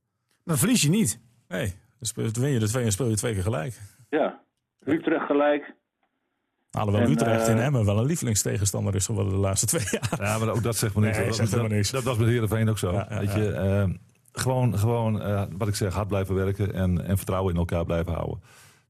[0.44, 1.20] Dan verlies je niet.
[1.48, 1.72] Nee,
[2.14, 3.78] dan win je de twee en speel je twee keer gelijk.
[4.08, 4.40] Ja,
[4.84, 5.74] Utrecht gelijk.
[6.70, 10.22] Alhoewel En, Utrecht in eh, Emmen wel een lievelingstegenstander is geworden de laatste twee jaar.
[10.22, 11.16] Ja, maar ook dat zegt me niks.
[11.16, 11.90] Nee, dat, zegt dat, niks.
[11.90, 12.92] dat was met Heerenveen ook zo.
[12.92, 13.38] Ja, ja, Weet ja.
[13.38, 13.88] je, eh,
[14.32, 18.12] gewoon, gewoon eh, wat ik zeg, hard blijven werken en, en vertrouwen in elkaar blijven
[18.12, 18.40] houden.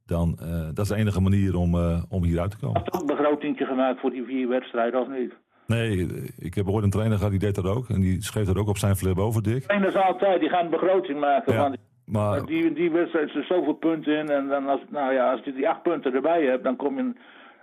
[0.07, 2.81] Dan, eh, dat is de enige manier om, eh, om hieruit te komen.
[2.81, 5.33] Had ook een begrotingje gemaakt voor die vier wedstrijden, of niet?
[5.67, 7.89] Nee, ik heb ooit een trainer gehad die deed dat ook.
[7.89, 9.63] En die schreef dat ook op zijn flip over, Dick.
[9.63, 11.53] Trainers altijd, die gaan een begroting maken.
[11.53, 11.75] Ja,
[12.05, 14.31] Maar die, die wedstrijd is er zoveel punten in.
[14.31, 17.03] En dan als, nou ja, als je die acht punten erbij hebt, dan kom je
[17.03, 17.17] een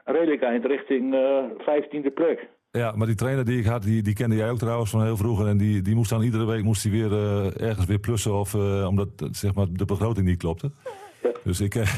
[0.06, 1.16] redelijk eind richting
[1.58, 2.50] vijftiende plek.
[2.72, 5.18] Ja, maar die trainer die ik had, die, die kende jij ook trouwens van heel
[5.18, 5.48] vroeger.
[5.48, 8.39] En die, die moest dan iedere week moest hij weer eh, ergens weer plussen.
[8.39, 10.72] Of, eh, omdat eh, zeg maar, de begroting niet klopte.
[11.44, 11.94] Dus ik, eh,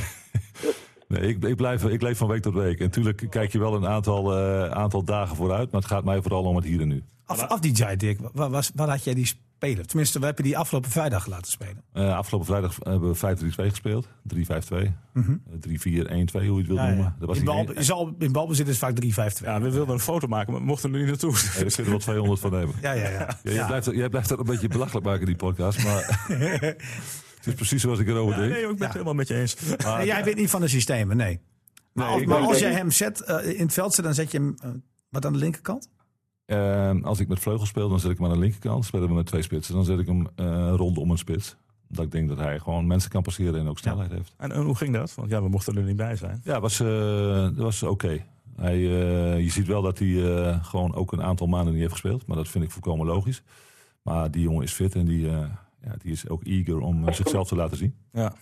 [1.20, 2.78] nee, ik, ik, blijf, ik leef van week tot week.
[2.80, 5.72] En natuurlijk kijk je wel een aantal, eh, aantal dagen vooruit.
[5.72, 7.04] Maar het gaat mij vooral om het hier en nu.
[7.26, 9.88] Af, af die Jai Dick, waar, was, waar had jij die spelen?
[9.88, 11.84] Tenminste, we hebben die afgelopen vrijdag laten spelen.
[11.94, 14.08] Eh, afgelopen vrijdag hebben we 5-3-2 gespeeld.
[14.28, 14.92] 3-5-2.
[15.14, 15.24] eh,
[15.60, 16.94] 3-4-1-2, hoe je het wilt Ja, ja.
[16.94, 17.16] noemen.
[17.20, 19.46] Dat was in, bal, één- je zal, in balbezit is vaak 3-5-2.
[19.46, 21.32] Ja, we wilden een foto maken, maar we mochten er niet naartoe.
[21.32, 22.76] Nee, daar kunnen we wel 200 van nemen.
[22.82, 23.10] Ja, ja, ja.
[23.20, 23.66] Ja, jij, Ja.
[23.68, 25.84] Blijft, jij blijft dat een beetje belachelijk maken, die podcast.
[25.84, 26.26] Maar
[27.46, 28.52] het is precies zoals ik erover denk.
[28.52, 29.56] Nee, ik ben het helemaal met je eens.
[29.84, 31.40] Maar- Nee, jij weet niet van de systemen, nee.
[31.94, 34.32] Maar, Nee, als, maar als jij hem zet, eh, in het veld zet, dan zet
[34.32, 34.70] je hem eh,
[35.10, 35.90] wat aan de linkerkant?
[36.46, 38.86] Eh, als ik met vleugel speel, dan zet ik hem aan de linkerkant.
[38.86, 41.56] Spelen we met twee spitsen, dan zet ik hem eh rondom een spits.
[41.90, 44.34] Omdat ik denk dat hij gewoon mensen kan passeren en ook snelheid heeft.
[44.38, 45.16] En, en hoe ging dat?
[45.16, 46.42] Want ja, we mochten er niet bij zijn.
[46.44, 46.88] Ja, was, eh,
[47.42, 48.26] dat was oké.
[48.56, 51.92] Hij, eh, je ziet wel dat hij eh, gewoon ook een aantal maanden niet heeft
[51.94, 52.26] gespeeld.
[52.28, 53.44] Maar dat vind ik volkomen logisch.
[54.02, 55.46] Maar die jongen is fit en die, eh,
[55.84, 57.96] ja, die is ook eager om eh, zichzelf te laten zien.
[58.12, 58.34] Ja.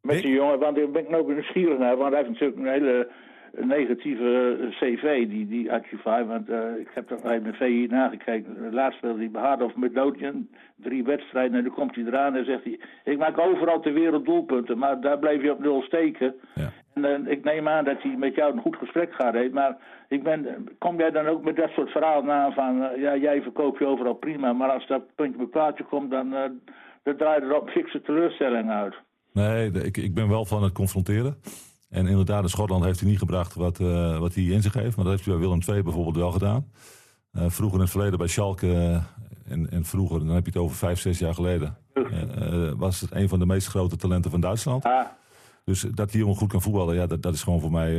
[0.00, 1.96] Met die jongen, want daar ben ik nou ook nieuwsgierig naar.
[1.96, 3.10] Want hij heeft natuurlijk een hele
[3.58, 6.24] negatieve eh, cv, die, die Archify.
[6.24, 8.72] Want eh, ik heb er bij mijn VI nagekeken.
[8.72, 10.48] Laatst speelde hij bij Hard of Midlothian.
[10.76, 12.80] Drie wedstrijden en dan komt hij eraan en zegt hij...
[13.04, 16.34] Ik maak overal ter wereld doelpunten, maar daar bleef je op nul steken.
[16.54, 16.72] Ja.
[16.94, 19.52] En ik neem aan dat hij met jou een goed gesprek gaat heeft.
[19.52, 19.76] Maar
[20.08, 22.90] ik ben, kom jij dan ook met dat soort verhalen na van...
[22.96, 26.10] ja, jij verkoopt je overal prima, maar als dat puntje bij plaatje komt...
[26.10, 26.34] dan,
[27.18, 28.94] dan draait er op fikse teleurstelling uit.
[29.32, 31.36] Nee, de- ik, ik ben wel van het confronteren.
[31.90, 34.96] En inderdaad, in Schotland heeft hij niet gebracht wat, eh, wat hij in zich heeft.
[34.96, 36.64] Maar dat heeft hij bij Willem II bijvoorbeeld wel gedaan.
[37.32, 40.60] Eh, vroeger in het verleden bij Schalke, eh, en, en vroeger, dan heb je het
[40.60, 41.76] over vijf, zes jaar geleden...
[42.78, 44.84] was het een van de meest grote talenten van Duitsland.
[44.84, 45.06] Ah,
[45.64, 47.94] Dus dat die jongen goed kan voetballen, ja, dat, dat is gewoon voor mij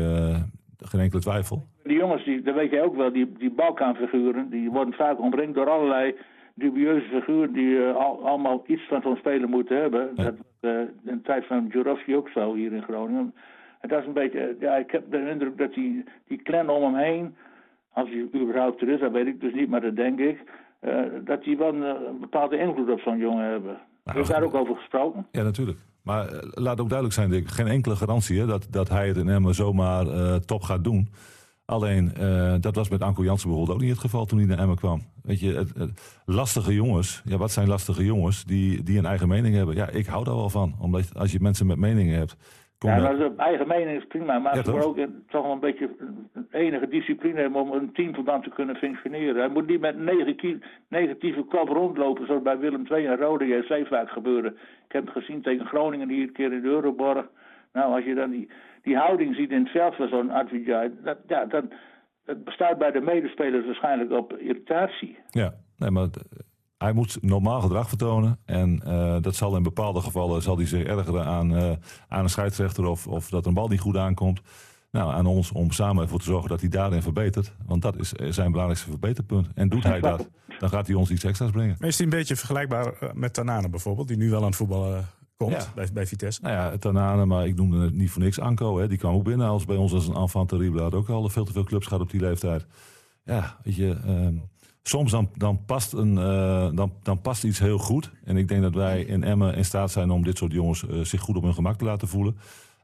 [0.78, 1.68] geen enkele twijfel.
[1.84, 4.49] die jongens, die, dat weet jij ook wel, die, die Balkanfiguren...
[4.49, 6.16] die worden vaak omringd door allerlei
[6.55, 7.53] dubieuze figuren...
[7.53, 10.09] die eh, al, allemaal iets van zo'n speler moeten hebben.
[10.15, 10.23] Ja.
[10.23, 13.33] Dat was eh, in de tijd van Jurovski ook zo hier in Groningen.
[13.81, 14.39] En dat is een beetje...
[14.39, 17.35] eh, ja, ik heb de indruk dat die, die clan om hem heen...
[17.93, 20.43] als hij überhaupt er is, dat weet ik dus niet, maar dat denk ik...
[21.23, 23.77] dat die wel een, een bepaalde invloed op zo'n jongen hebben.
[24.03, 25.27] Nou, Heb je daar ook over gesproken?
[25.31, 25.77] Ja, natuurlijk.
[26.03, 29.29] Maar laat ook duidelijk zijn, Dick, geen enkele garantie hè, dat, dat hij het in
[29.29, 30.05] Emmen zomaar
[30.45, 31.07] top gaat doen.
[31.72, 34.59] Alleen, eh, dat was met Anko Jansen bijvoorbeeld ook niet het geval toen hij naar
[34.59, 34.99] Emmen kwam.
[35.24, 39.28] Weet je, het, het- lastige jongens, ja, wat zijn lastige jongens die, die een eigen
[39.28, 39.76] mening hebben?
[39.76, 40.76] Ja, ik hou daar wel van.
[40.80, 42.38] Omdat als je mensen met meningen hebt,
[42.78, 44.84] kom Ja, je- dat is op eigen mening is prima, maar Ja, voor toch?
[44.84, 45.89] ook een- toch wel een beetje
[46.34, 49.36] een enige discipline hebben om een teamverband te kunnen functioneren.
[49.36, 53.88] Hij moet niet met een negatieve kop rondlopen, zoals bij Willem II en Rode JC
[53.88, 54.47] vaak gebeurde.
[54.88, 57.26] Ik heb het gezien tegen Groningen hier een keer in de Euroborg.
[57.74, 58.49] Nou, als je dan die,
[58.82, 61.71] die houding ziet in het veld van zo'n Advijay, dat, ja, dan,
[62.25, 65.17] dat bestaat bij de medespelers waarschijnlijk op irritatie.
[65.29, 66.23] Ja, nee, maar het-
[66.77, 68.39] hij moet normaal gedrag vertonen.
[68.45, 71.71] En eh, dat zal in bepaalde gevallen zal hij zich ergeren aan, eh,
[72.07, 74.41] aan een scheidsrechter of, of dat een bal niet goed aankomt.
[74.91, 77.53] Nou, aan ons om samen ervoor te zorgen dat hij daarin verbetert.
[77.65, 79.47] Want dat is zijn belangrijkste verbeterpunt.
[79.55, 80.29] En doet hij dat,
[80.59, 81.75] dan gaat hij ons iets extra's brengen.
[81.79, 84.55] Maar is die een beetje vergelijkbaar eh, met Tanane bijvoorbeeld, die nu wel aan het
[84.55, 85.03] voetballen eh,
[85.45, 85.71] komt Ja.
[85.75, 86.41] bij, bij Vitesse?
[86.41, 88.79] Nou ja, Tanane, maar ik noemde het niet voor niks Anko.
[88.79, 88.87] Hè.
[88.87, 90.81] Die kwam ook binnen als bij ons als een enfant terrible.
[90.81, 92.65] Had ook al veel te veel clubs gehad op die leeftijd.
[93.23, 94.33] Ja, weet je, ehm,
[94.83, 98.11] soms dan, dan, past een, eh, dan, dan past iets heel goed.
[98.23, 100.99] En ik denk dat wij in Emmen in staat zijn om dit soort jongens eh,
[100.99, 102.37] zich goed op hun gemak te laten voelen.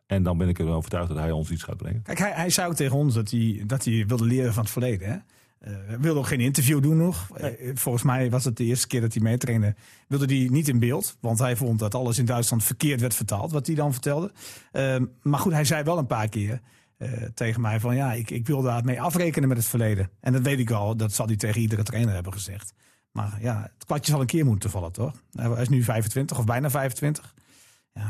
[0.06, 2.02] En dan ben ik ervan overtuigd dat hij ons iets gaat brengen.
[2.02, 4.72] Kijk, hij, hij zei ook tegen ons dat hij, dat hij wilde leren van het
[4.72, 5.10] verleden.
[5.10, 5.18] Hè?
[5.60, 7.30] Eh, hij wilde ook geen interview doen nog.
[7.38, 9.76] Eh, volgens mij was het de eerste keer dat hij meetrainde.
[10.08, 11.18] Wilde hij niet in beeld.
[11.20, 13.52] Want hij vond dat alles in Duitsland verkeerd werd vertaald.
[13.52, 14.32] Wat hij dan vertelde.
[14.72, 16.62] Ehm, maar goed, hij zei wel een paar keer
[16.98, 17.96] eh, tegen mij van...
[17.96, 20.10] Ja, ik, ik wil daar mee afrekenen met het verleden.
[20.20, 20.98] En dat weet ik al.
[20.98, 22.74] Dat zal hij tegen iedere trainer hebben gezegd.
[23.12, 25.22] Maar ja, het kwartje zal een keer moeten vallen, toch?
[25.32, 27.34] Hij is nu 25 of bijna 25.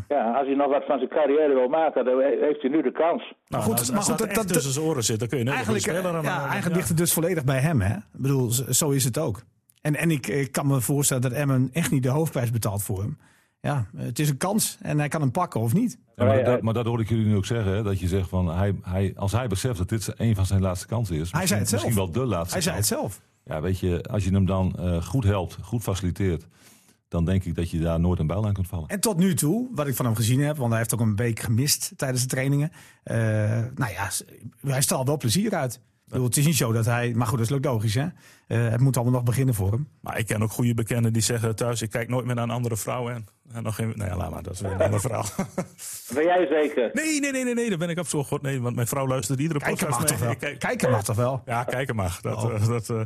[0.07, 2.81] Ja, als hij nog wat van zijn carrière wil maken, dan he- heeft hij nu
[2.81, 3.33] de kans.
[3.47, 5.43] Nou, goed, als, maar als goed, dat, dat- tussen zijn oren zit, dan kun je
[5.43, 7.81] hele goede Eigenlijk, speler eh, aan ja, eigenlijk ligt het dus volledig bij hem.
[7.81, 7.95] Hè?
[7.95, 9.41] Ik bedoel, zo is het ook.
[9.81, 12.99] En, en ik, ik kan me voorstellen dat Emmen echt niet de hoofdprijs betaalt voor
[13.01, 13.17] hem.
[13.59, 15.97] ja, het is een kans en hij kan hem pakken of niet.
[16.15, 16.45] Ja, maar, Ja, ja.
[16.45, 17.71] dat, maar dat hoor ik jullie nu ook zeggen.
[17.71, 20.61] Hè, dat je zegt van hij, hij, als hij beseft dat dit een van zijn
[20.61, 21.31] laatste kansen is.
[21.31, 21.83] Hij zei het misschien- zelf.
[22.05, 22.99] Misschien wel de laatste Hij zei het kans.
[23.01, 23.21] zelf.
[23.43, 26.47] Ja, weet je, als je hem dan eh, goed helpt, goed faciliteert.
[27.07, 28.87] Dan denk ik dat je daar nooit een bijl aan kunt vallen.
[28.87, 31.15] En tot nu toe, wat ik van hem gezien heb, want hij heeft ook een
[31.15, 32.71] week gemist tijdens de trainingen.
[33.03, 33.17] eh,
[33.75, 34.09] nou ja,
[34.61, 35.79] hij straalt wel plezier uit.
[36.07, 38.07] Het is niet zo dat hij, maar goed, dat is ook logisch hè.
[38.47, 39.87] Eh, het moet allemaal nog beginnen voor hem.
[40.01, 41.81] Maar ik ken ook goede bekenden die zeggen thuis...
[41.81, 43.09] ik kijk nooit meer naar een andere vrouw.
[43.09, 43.93] En, en nog geen...
[43.95, 45.25] Nou ja, laat maar, dat is weer een ander verhaal.
[46.13, 46.89] Ben jij zeker?
[46.93, 48.41] Nee, nee, nee, nee, nee, daar ben ik op zo god.
[48.41, 50.57] Nee, want mijn vrouw luistert iedere Kijken podcast mag toch wel?
[50.57, 51.41] Kijken mag toch wel?
[51.45, 52.21] Ja, kijken mag.
[52.21, 52.53] Dat, Oh.
[52.55, 53.01] eh, dat, eh,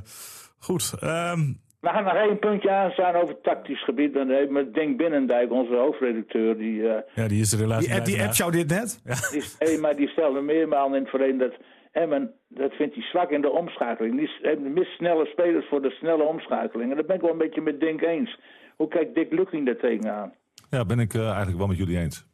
[0.57, 0.93] goed.
[0.99, 4.13] ehm, We gaan nog één puntje aanstaan over het tactisch gebied.
[4.13, 7.93] Dan heeft met Denk Binnendijk, onze hoofdredacteur, die, eh, ja, die is er helaas Die,
[7.95, 9.01] app- die app jou dit net?
[9.31, 11.53] die, hey, maar die stelde meermaal in het verleden dat
[11.91, 14.17] Emmen, dat vindt hij zwak in de omschakeling.
[14.17, 16.89] Die s- hebben mist snelle spelers voor de snelle omschakeling.
[16.91, 18.39] En dat ben ik wel een beetje met Denk eens.
[18.75, 20.33] Hoe kijkt Dick Lukking daar tegenaan?
[20.69, 22.25] Ja, ben ik eh, eigenlijk wel met jullie eens.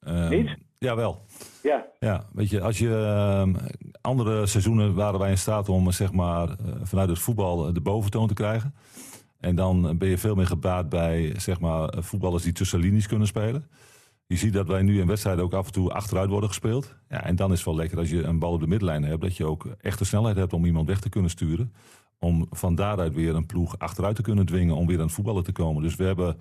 [0.00, 0.56] Ehm, Niet?
[0.84, 1.24] Jawel.
[1.62, 3.54] Ja, Ja, weet je, als je ehm,
[4.00, 8.28] andere seizoenen waren wij in staat om zeg maar eh, vanuit het voetbal de boventoon
[8.28, 8.74] te krijgen.
[9.40, 13.26] En dan ben je veel meer gebaat bij zeg maar voetballers die tussen linies kunnen
[13.26, 13.64] spelen.
[14.26, 16.94] Je ziet dat wij nu in wedstrijden ook af en toe achteruit worden gespeeld.
[17.08, 19.20] Ja, en dan is het wel lekker als je een bal op de middenlijn hebt,
[19.20, 21.74] dat je ook echt de snelheid hebt om iemand weg te kunnen sturen.
[22.18, 25.44] Om van daaruit weer een ploeg achteruit te kunnen dwingen om weer aan het voetballen
[25.44, 25.82] te komen.
[25.82, 26.36] Dus we hebben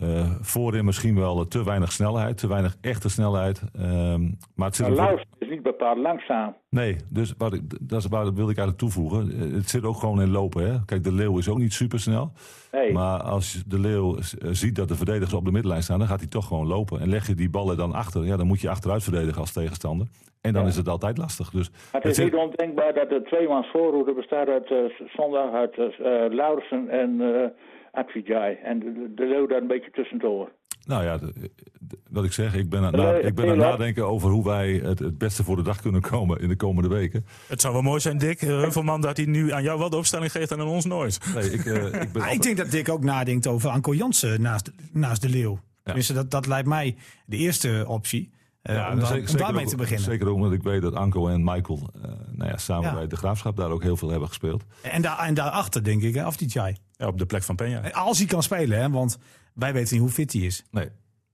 [0.00, 3.62] eh, voorin misschien wel te weinig snelheid, te weinig echte snelheid.
[3.78, 4.22] Ehm,
[4.54, 6.54] maar het zit Laus is niet bepaald langzaam.
[6.70, 9.30] Nee, dus wat ik, dat is dat wilde ik eigenlijk toevoegen.
[9.32, 10.70] Eh, Het zit ook gewoon in lopen.
[10.70, 10.84] Hè?
[10.84, 12.32] Kijk, de leeuw is ook niet supersnel.
[12.72, 12.92] Nee.
[12.92, 16.20] Maar als de leeuw eh, ziet dat de verdedigers op de middenlijn staan, dan gaat
[16.20, 17.00] hij toch gewoon lopen.
[17.00, 20.06] En leg je die ballen dan achter, ja, dan moet je achteruit verdedigen als tegenstander.
[20.40, 20.68] En dan Ja.
[20.68, 21.50] is het altijd lastig.
[21.50, 24.76] Dus Maar het het is zit- niet ondenkbaar dat de tweemans voorhoede bestaat uit eh,
[25.16, 25.88] zondag uit eh
[26.30, 27.50] Laurensen en eh
[27.92, 28.58] Advijay.
[28.64, 30.52] En de, daar een beetje tussendoor.
[30.86, 31.32] nou ja, de-
[31.80, 34.30] de- wat ik zeg, ik ben aan, Eh, na- ik ben aan het nadenken over
[34.30, 37.24] hoe wij het, het beste voor de dag kunnen komen in de komende weken.
[37.48, 39.96] Het zou wel mooi zijn, Dick, eh, Heuvelman, dat hij nu aan jou wel de
[39.96, 41.34] opstelling geeft en aan ons nooit.
[41.34, 44.70] Nee, ik, eh, ik ben ik denk dat Dick ook nadenkt over Anko Jansen naast,
[44.92, 45.58] naast de Leeuw.
[45.82, 48.30] Tenminste, dat, dat lijkt mij de eerste optie.
[48.62, 50.04] Eh, Ja, om, daar- zeker- om zeker daarmee ook- te beginnen.
[50.04, 52.94] Zeker ook omdat ik weet dat Anko en Michael eh, nou ja, samen Ja.
[52.94, 54.64] bij de Graafschap daar ook heel veel hebben gespeeld.
[54.82, 56.76] En, daar, en daarachter denk ik, hè, Afdijay.
[56.92, 57.90] Ja, op de plek van Peña.
[57.92, 59.18] Als hij kan spelen, hè, want
[59.54, 60.64] wij weten niet hoe fit hij is.
[60.70, 60.88] Nee.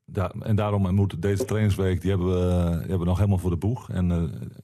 [0.06, 3.50] Da en daarom moet deze trainingsweek, die hebben we, die hebben we nog helemaal voor
[3.50, 3.90] de boeg.
[3.90, 4.22] En eh,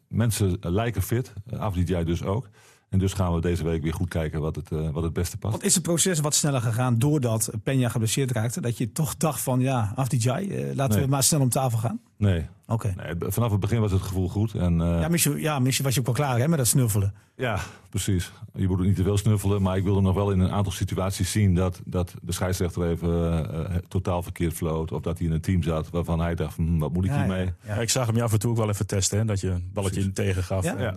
[0.08, 2.48] mensen lijken fit, uh, jij dus ook.
[2.91, 5.36] En dus gaan we deze week weer goed kijken wat het, eh, wat het beste
[5.38, 5.53] past.
[5.53, 8.61] Want is het proces wat sneller gegaan doordat Peña geblesseerd raakte?
[8.61, 11.05] Dat je toch dacht van, ja, Afdijay, eh laten Nee.
[11.05, 12.01] we maar snel om tafel gaan?
[12.16, 12.95] Nee, Oké.
[12.97, 14.55] nee, vanaf het begin was het gevoel goed.
[14.55, 17.14] En, eh, Ja, misschien, ja, misschien was je ook wel klaar hè, met dat snuffelen.
[17.36, 17.59] Ja,
[17.91, 18.32] precies.
[18.55, 19.62] Je moet ook niet te veel snuffelen.
[19.62, 23.82] Maar ik wilde nog wel in een aantal situaties zien dat, dat de scheidsrechter even
[23.88, 24.93] totaal verkeerd floot.
[24.93, 27.16] Of dat hij in een team zat waarvan hij dacht, hm, wat moet ik Ja,
[27.18, 27.45] hiermee?
[27.45, 29.41] ja, Ja, ik zag hem je af en toe ook wel even testen, hè, dat
[29.41, 30.64] je een balletje tegen gaf.
[30.64, 30.78] Ja?
[30.80, 30.95] Ja.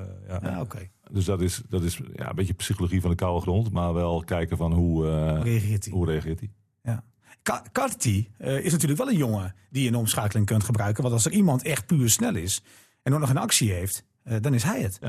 [1.14, 1.20] Ja.
[1.20, 1.20] Ja.
[1.20, 3.72] Dus dat is, dat is ja, een beetje psychologie van de koude grond.
[3.72, 5.94] Maar wel kijken van hoe, eh, Reageert hij?
[5.94, 6.50] hoe reageert hij.
[6.84, 7.04] Ja.
[7.42, 11.02] Ka- Karti eh, is natuurlijk wel een jongen die je in de omschakeling kunt gebruiken.
[11.04, 12.62] Want als er iemand echt puur snel is
[13.04, 15.00] en ook nog een actie heeft, eh, dan is hij het.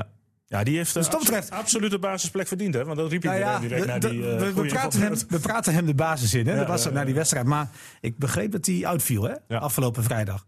[0.47, 2.85] Ja, die heeft Dus dat betreft- absolute basisplek verdiend, hè?
[2.85, 5.13] Want dat riep je Nou ja, direct de- naar de- die eh, we, praten hem,
[5.27, 6.45] we praten hem de basis in.
[6.47, 6.51] Hè?
[6.53, 7.19] Ja, dat was ja, naar die ja.
[7.19, 7.45] wedstrijd.
[7.45, 7.69] Maar
[8.01, 9.33] ik begreep dat hij uitviel hè?
[9.47, 9.57] Ja.
[9.57, 10.45] afgelopen vrijdag.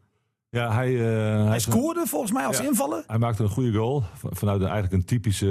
[0.50, 2.64] Ja, hij, eh, Hij scoorde volgens mij als Ja.
[2.64, 3.04] invallen.
[3.08, 4.04] hij maakte een goede goal.
[4.14, 5.45] Vanuit een, eigenlijk een typische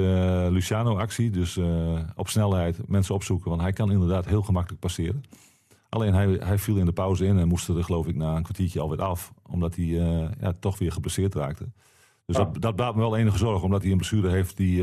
[0.45, 1.29] eh, Luciano-actie.
[1.29, 3.49] Dus eh, op snelheid mensen opzoeken.
[3.49, 5.23] Want hij kan inderdaad heel gemakkelijk passeren.
[5.89, 8.43] Alleen hij, hij viel in de pauze in en moest er geloof ik na een
[8.43, 9.33] kwartiertje alweer af.
[9.49, 9.85] Omdat hij
[10.39, 11.71] ja, toch weer geblesseerd raakte.
[12.25, 13.63] Dus dat, dat baat me wel enige zorg.
[13.63, 14.81] Omdat hij een blessure heeft die...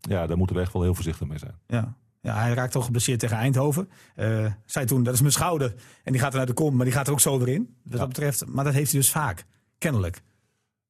[0.00, 1.54] ja, daar moeten we echt wel heel voorzichtig mee zijn.
[1.66, 1.96] Ja.
[2.22, 3.88] Ja, hij raakt ook geblesseerd tegen Eindhoven.
[4.14, 5.74] Eh zei toen, dat is mijn schouder.
[6.04, 7.74] En die gaat er naar de kom, maar die gaat er ook zo weer in.
[7.84, 9.44] Wat dat betreft, maar dat heeft hij dus vaak.
[9.78, 10.22] Kennelijk.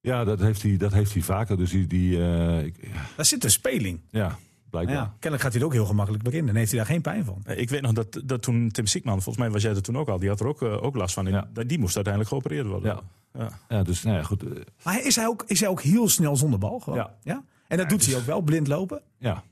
[0.01, 1.57] Ja, dat heeft hij, dat heeft hij vaker.
[1.57, 1.87] Dus die...
[1.87, 3.99] die eh, ik- ja, Daar zit een speling.
[4.09, 4.37] ja,
[4.69, 4.95] blijkbaar.
[4.95, 6.45] Ja, kennelijk gaat hij er ook heel gemakkelijk weer in.
[6.45, 7.41] Dan heeft hij daar geen pijn van.
[7.43, 9.97] Eh, Ik weet nog dat, dat toen Tim Siekman, volgens mij was jij er toen
[9.97, 11.27] ook al, die had er ook, ook last van.
[11.27, 11.63] En Ja.
[11.63, 12.95] Die moest uiteindelijk geopereerd worden.
[12.95, 13.01] Ja.
[13.39, 13.49] Ja.
[13.69, 14.43] Ja, dus nou ja, goed.
[14.83, 16.79] Maar is hij ook, is hij ook heel snel zonder bal?
[16.79, 16.97] Gewoon?
[16.99, 17.15] Ja.
[17.23, 17.43] ja?
[17.67, 19.01] En dat doet hij ook wel, blind lopen.
[19.17, 19.43] Ja.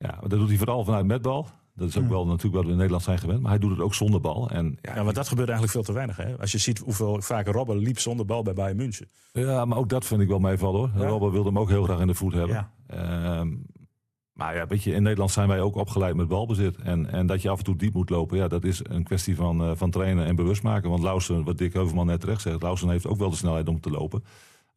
[0.00, 1.46] Ja, maar dat doet hij vooral vanuit metbal.
[1.74, 3.40] Dat is ook wel natuurlijk wat we in Nederland zijn gewend.
[3.40, 4.50] Maar hij doet het ook zonder bal.
[4.50, 6.16] En ja, Ja, maar dat gebeurt eigenlijk veel te weinig.
[6.16, 6.38] Hè?
[6.38, 9.10] Als je ziet hoeveel vaak Robben liep zonder bal bij Bayern München.
[9.32, 11.02] ja, maar ook dat vind ik wel meevallen hoor.
[11.02, 11.08] Ja.
[11.08, 12.56] Robben wilde hem ook heel graag in de voet hebben.
[12.56, 12.70] Ja.
[12.86, 13.48] Ehm,
[14.32, 16.76] maar ja, weet je, in Nederland zijn wij ook opgeleid met balbezit.
[16.76, 19.36] En, en dat je af en toe diep moet lopen, ja, dat is een kwestie
[19.36, 20.90] van, eh, van trainen en bewust maken.
[20.90, 23.80] Want Lausen, wat Dick Heuvelman net terecht zegt, Lausen heeft ook wel de snelheid om
[23.80, 24.24] te lopen.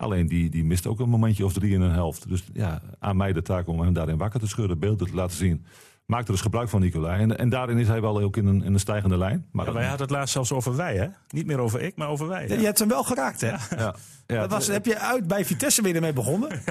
[0.04, 2.30] Alleen die, die mist ook een momentje of drie in een helft.
[2.30, 5.38] Dus ja, aan mij de taak om hem daarin wakker te schudden, beelden te laten
[5.38, 5.66] zien.
[6.06, 7.22] maakt er dus gebruik van Nicolai.
[7.22, 9.46] En, en daarin is hij wel ook in een, in een stijgende lijn.
[9.52, 11.08] Maar Ja, wij hadden het laatst zelfs over wij, hè?
[11.30, 12.48] Niet meer over ik, maar over wij.
[12.48, 13.48] Je hebt hem wel geraakt, hè?
[13.48, 13.96] ja,
[14.28, 16.50] ja, dat was, heb je uit bij Vitesse weer ermee begonnen.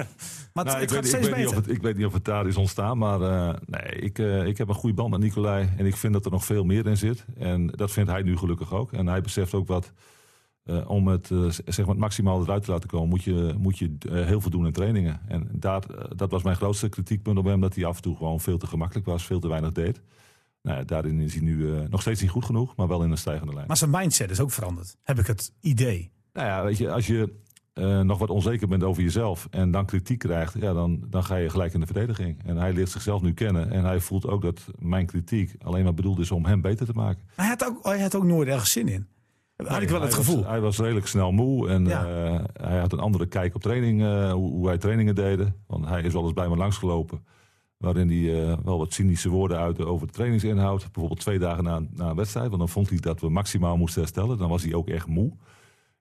[0.53, 1.55] Maar Nou, het ik, gaat weet, ik, steeds of beter.
[1.55, 4.57] het, ik weet niet of het daar is ontstaan, maar eh, nee, ik, eh, ik
[4.57, 5.69] heb een goede band met Nicolai.
[5.77, 7.25] En ik vind dat er nog veel meer in zit.
[7.37, 8.91] En dat vindt hij nu gelukkig ook.
[8.93, 9.91] En hij beseft ook wat,
[10.63, 13.77] eh, om het, eh, zeg maar het maximaal eruit te laten komen, moet je, moet
[13.77, 15.21] je eh, heel veel doen in trainingen.
[15.27, 15.83] En daar,
[16.15, 18.67] dat was mijn grootste kritiekpunt op hem, dat hij af en toe gewoon veel te
[18.67, 20.01] gemakkelijk was, veel te weinig deed.
[20.61, 23.17] Nou, ja, daarin is hij nu nog steeds niet goed genoeg, maar wel in een
[23.17, 23.67] stijgende lijn.
[23.67, 26.11] Maar zijn mindset is ook veranderd, heb ik het idee.
[26.33, 27.41] Nou ja, weet je, als je
[28.03, 31.49] nog wat onzeker bent over jezelf en dan kritiek krijgt, ja, dan, dan ga je
[31.49, 32.43] gelijk in de verdediging.
[32.45, 35.93] En hij leert zichzelf nu kennen en hij voelt ook dat mijn kritiek alleen maar
[35.93, 37.23] bedoeld is om hem beter te maken.
[37.35, 39.07] Maar hij had ook, hij had ook nooit ergens zin in.
[39.67, 40.35] Had ik wel het gevoel.
[40.41, 42.05] Was, hij was redelijk snel moe en Ja.
[42.05, 45.55] eh, hij had een andere kijk op training, eh, hoe, hoe hij trainingen deden.
[45.67, 47.25] Want hij is wel eens bij me langsgelopen,
[47.77, 50.81] waarin hij eh, wel wat cynische woorden uitte over de trainingsinhoud.
[50.91, 54.01] Bijvoorbeeld twee dagen na, na een wedstrijd, want dan vond hij dat we maximaal moesten
[54.01, 54.37] herstellen.
[54.37, 55.31] Dan was hij ook echt moe.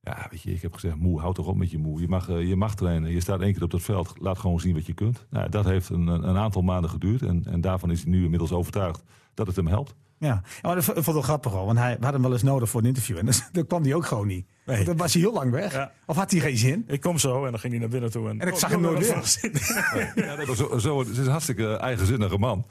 [0.00, 2.00] Ja, weet je, ik heb gezegd, moe, houd toch op met je moe.
[2.00, 4.74] Je mag, je mag trainen, je staat één keer op het veld, laat gewoon zien
[4.74, 5.26] wat je kunt.
[5.30, 8.52] Nou, dat heeft een, een aantal maanden geduurd en, en daarvan is hij nu inmiddels
[8.52, 9.02] overtuigd
[9.34, 9.94] dat het hem helpt.
[10.23, 11.66] Ja, maar dat vond ik wel grappig hoor.
[11.66, 13.18] Want hij, we hadden hem wel eens nodig voor een interview.
[13.18, 14.47] En dus, dan kwam hij ook gewoon niet.
[14.66, 14.85] Nee.
[14.85, 15.73] Dan was hij heel lang weg.
[15.73, 15.93] Ja.
[16.07, 16.85] Of had hij geen zin?
[16.87, 18.29] Ik kom zo en dan ging hij naar binnen toe.
[18.29, 19.16] En, En ik Oh, zag hem jongen, nooit weer.
[19.16, 19.53] voor zin.
[20.25, 22.66] Ja, nee, maar zo, zo, het is een hartstikke eigenzinnige man.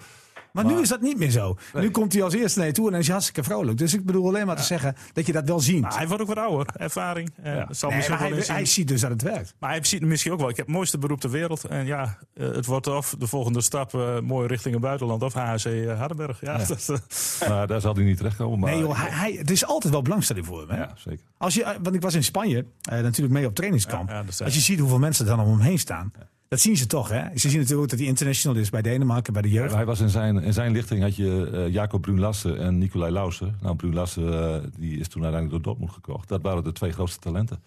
[0.52, 1.58] Maar, nu is dat niet meer zo.
[1.74, 1.84] Nee.
[1.84, 3.78] Nu komt hij als eerste naar je toe en dan is hij hartstikke vrolijk.
[3.78, 5.82] Dus ik bedoel alleen maar te zeggen dat je dat wel ziet.
[5.82, 7.34] Maar hij wordt ook wat ouder, ervaring.
[7.44, 9.54] Eh, zal Nee, maar hij, hij ziet dus dat het werkt.
[9.60, 10.50] Maar hij ziet misschien ook wel.
[10.50, 11.64] Ik heb het mooiste beroep ter wereld.
[11.64, 15.24] En ja, eh, het wordt of de volgende stap eh, mooi richting het buitenland.
[15.24, 16.42] Of HC eh, Hardenberg.
[16.42, 17.02] Ja, dat,
[17.48, 18.60] Maar daar zal hij niet terechtkomen.
[18.60, 20.70] Maar, nee joh, hij, hij, het is altijd wel belangstelling voor hem.
[20.70, 20.78] Hè?
[20.78, 21.26] Ja, zeker.
[21.38, 24.12] Als je, want ik was in Spanje, eh, natuurlijk mee op trainingskamp.
[24.44, 26.12] Als je ziet hoeveel mensen er dan om hem heen staan.
[26.52, 27.22] Dat zien ze toch, hè?
[27.38, 29.74] Ze zien natuurlijk ook dat hij international is bij Denemarken, bij de jeugd.
[29.74, 33.58] Hij was in zijn, in zijn lichting had je eh, Jacob Brunlasse en Nicolai Lausen.
[33.62, 36.28] Nou, Brunlasse eh, die is toen uiteindelijk door Dortmund gekocht.
[36.30, 37.64] Dat waren de twee grootste talenten.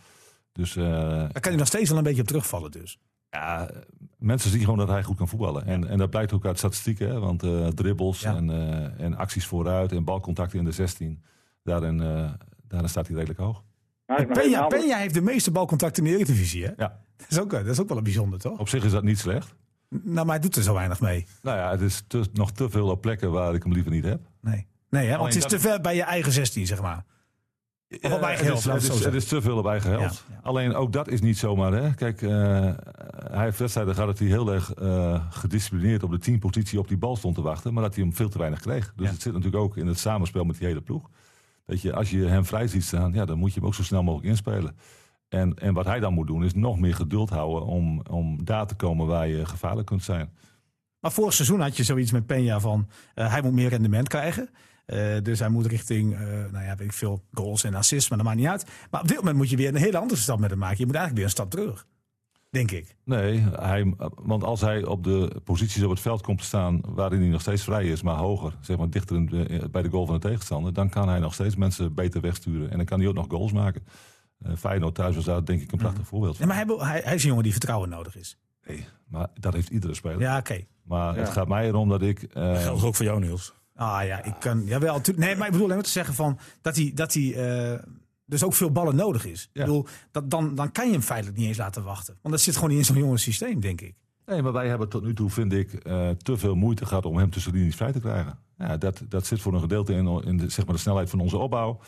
[0.53, 2.99] Dus eh, Daar kan hij nog steeds wel een beetje op terugvallen dus.
[3.31, 3.71] ja,
[4.19, 5.67] mensen zien gewoon dat hij goed kan voetballen.
[5.67, 7.09] En, en dat blijkt ook uit statistieken.
[7.09, 7.19] Hè?
[7.19, 7.41] Want
[7.77, 8.37] dribbles Ja.
[8.37, 8.51] en,
[8.99, 11.23] en acties vooruit en balcontacten in de 16.
[11.63, 11.99] Daarin,
[12.69, 13.63] daarin staat hij redelijk hoog.
[14.07, 16.71] Nou, Peña heeft de meeste balcontacten in de Eredivisie, hè?
[16.77, 18.59] Ja, Dat is ook, dat is ook wel een bijzonder, toch?
[18.59, 19.55] op zich is dat niet slecht.
[19.89, 21.27] Nou, maar hij doet er zo weinig mee.
[21.43, 24.05] Nou ja, het is te- nog te veel op plekken waar ik hem liever niet
[24.05, 24.21] heb.
[24.41, 25.17] Nee, nee hè?
[25.17, 27.05] want het is te ver bij je eigen 16, zeg maar.
[28.03, 29.91] Of op eigen het helft, het, is, het zo het is te veel op eigen
[29.91, 30.25] helft.
[30.29, 30.41] Ja, ja.
[30.43, 31.73] Alleen ook dat is niet zomaar.
[31.73, 31.95] Hè.
[31.95, 32.31] Kijk, eh,
[33.31, 36.97] hij heeft wedstrijden gehad dat hij heel erg eh, gedisciplineerd op de teampositie op die
[36.99, 37.73] bal stond te wachten.
[37.75, 38.93] Maar dat hij hem veel te weinig kreeg.
[38.97, 39.13] Dus Ja.
[39.13, 41.11] het zit natuurlijk ook in het samenspel met die hele ploeg.
[41.67, 43.83] Dat je, als je hem vrij ziet staan, ja, dan moet je hem ook zo
[43.83, 44.77] snel mogelijk inspelen.
[45.35, 48.67] En, en wat hij dan moet doen, is nog meer geduld houden om, om daar
[48.67, 50.31] te komen waar je gevaarlijk kunt zijn.
[51.01, 52.89] Maar vorig seizoen had je zoiets met Peña van...
[53.15, 54.49] eh, hij moet meer rendement krijgen.
[54.87, 56.21] Eh, dus hij moet richting, eh,
[56.53, 58.67] nou ja, weet ik veel, goals en assists, maar dat maakt niet uit.
[58.91, 60.79] Maar op dit moment moet je weer een hele andere stap met hem maken.
[60.79, 61.87] Je moet eigenlijk weer een stap terug,
[62.51, 62.97] denk ik.
[63.05, 67.21] Nee, hij, want als hij op de posities op het veld komt te staan waarin
[67.21, 69.29] hij nog steeds vrij is, maar hoger, zeg maar dichter in
[69.71, 72.71] bij de goal van de tegenstander, dan kan hij nog steeds mensen beter wegsturen.
[72.71, 73.83] En dan kan hij ook nog goals maken.
[74.45, 76.57] Eh Feyenoord thuis was daar denk ik een prachtig voorbeeld Nee, van.
[76.67, 78.39] maar hij, hij, hij is een jongen die vertrouwen nodig is.
[78.67, 80.21] Nee, maar dat heeft iedere speler.
[80.21, 80.65] Ja, oké.
[80.83, 82.23] Maar het gaat mij erom dat ik...
[82.23, 83.55] eh, dat geldt ook voor jou, Niels.
[83.75, 84.65] Ah ja, ik kan.
[84.65, 87.35] Jawel, nee, maar ik bedoel alleen maar te zeggen van dat hij, dat hij
[87.73, 87.79] eh,
[88.27, 89.51] dus ook veel ballen nodig is.
[89.53, 89.61] Ja.
[89.61, 92.17] Ik bedoel, dat, dan, dan kan je hem feitelijk niet eens laten wachten.
[92.23, 93.95] Want dat zit gewoon niet in zo'n jongen systeem, denk ik.
[94.27, 97.17] Nee, maar wij hebben tot nu toe, vind ik, eh, te veel moeite gehad om
[97.17, 98.39] hem tussen de linies vrij te krijgen.
[98.59, 101.21] Ja, dat, dat zit voor een gedeelte in, in de, zeg maar de snelheid van
[101.21, 101.81] onze opbouw.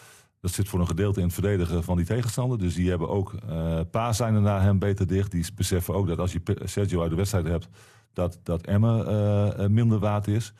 [0.47, 2.59] Dat zit voor een gedeelte in het verdedigen van die tegenstander.
[2.59, 5.31] Dus die hebben ook eh paas zijn er naar hem beter dicht.
[5.31, 7.69] Die beseffen ook dat als je Sergio uit de wedstrijd hebt,
[8.13, 10.53] dat, dat Emmen eh, eh, minder waard is.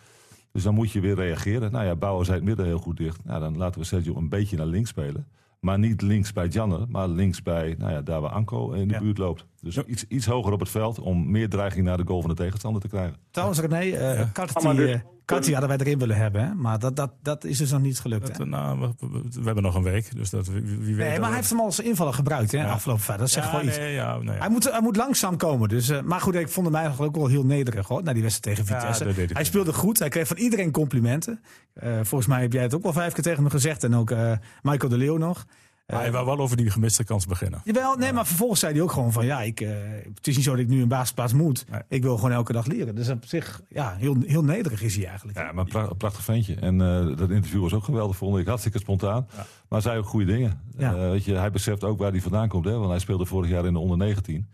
[0.53, 1.73] Dus dan moet je weer reageren.
[1.73, 3.25] Nou ja, Bouwer zei het midden heel goed dicht.
[3.25, 5.27] Nou, dan laten we Sergio een beetje naar links spelen.
[5.61, 8.95] Maar niet links bij Janne, maar links bij nou ja, daar waar Anko in de
[8.95, 9.01] Ja.
[9.01, 9.47] buurt loopt.
[9.67, 12.37] Dus iets, iets hoger op het veld om meer dreiging naar de goal van de
[12.37, 13.17] tegenstander te krijgen.
[13.31, 14.31] Trouwens, René, eh Ja.
[14.33, 16.55] Karti, eh, Karti hadden wij erin willen hebben, hè?
[16.55, 18.27] maar dat, dat, dat is dus nog niet gelukt.
[18.27, 18.47] Dat, Hè?
[18.47, 20.97] nou, we, hebben nog een week, dus dat, wie, wie weet.
[20.97, 22.71] Nee, dat maar hij heeft hem als invaller gebruikt, hè, Ja.
[22.71, 23.27] afgelopen vrijdag.
[23.27, 23.79] Dat zegt ja, wel iets.
[23.79, 24.39] nee, ja, nee.
[24.39, 25.69] Hij moet, hij moet langzaam komen.
[25.69, 28.23] Dus, eh, maar goed, ik vond hem eigenlijk ook wel heel nederig hoor, na die
[28.23, 29.33] wedstrijd tegen Vitesse.
[29.33, 31.41] hij speelde goed, hij kreeg van iedereen complimenten.
[31.73, 33.85] Eh, volgens mij heb jij het ook wel vijf keer tegen me gezegd.
[33.85, 35.47] En ook eh, Michael de Leeuw nog.
[35.87, 37.61] Maar hij wou wel over die gemiste kans beginnen.
[37.65, 39.69] Jawel, nee, maar vervolgens zei hij ook gewoon van ja, ik, eh,
[40.15, 41.65] het is niet zo dat ik nu een basisplaats moet.
[41.71, 41.81] Nee.
[41.89, 42.95] Ik wil gewoon elke dag leren.
[42.95, 45.39] Dus op zich, ja, heel, heel nederig is hij eigenlijk.
[45.39, 46.55] Ja, maar een pra- prachtig ventje.
[46.55, 48.47] En eh, dat interview was ook geweldig, vond ik.
[48.47, 49.27] Hartstikke spontaan.
[49.37, 49.47] Ja.
[49.69, 50.61] Maar zei ook goede dingen.
[50.77, 50.95] Ja.
[50.95, 52.65] Eh, weet je, hij beseft ook waar hij vandaan komt.
[52.65, 52.73] Hè?
[52.77, 54.47] Want hij speelde vorig jaar in de onder 19.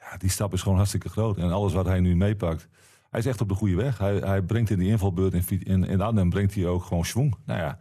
[0.00, 1.36] Ja, die stap is gewoon hartstikke groot.
[1.36, 2.68] En alles wat hij nu meepakt.
[3.10, 3.98] hij is echt op de goede weg.
[3.98, 7.34] Hij, hij brengt in die invalbeurt in, in, in Arnhem brengt hij ook gewoon schwung.
[7.46, 7.78] Nou ja,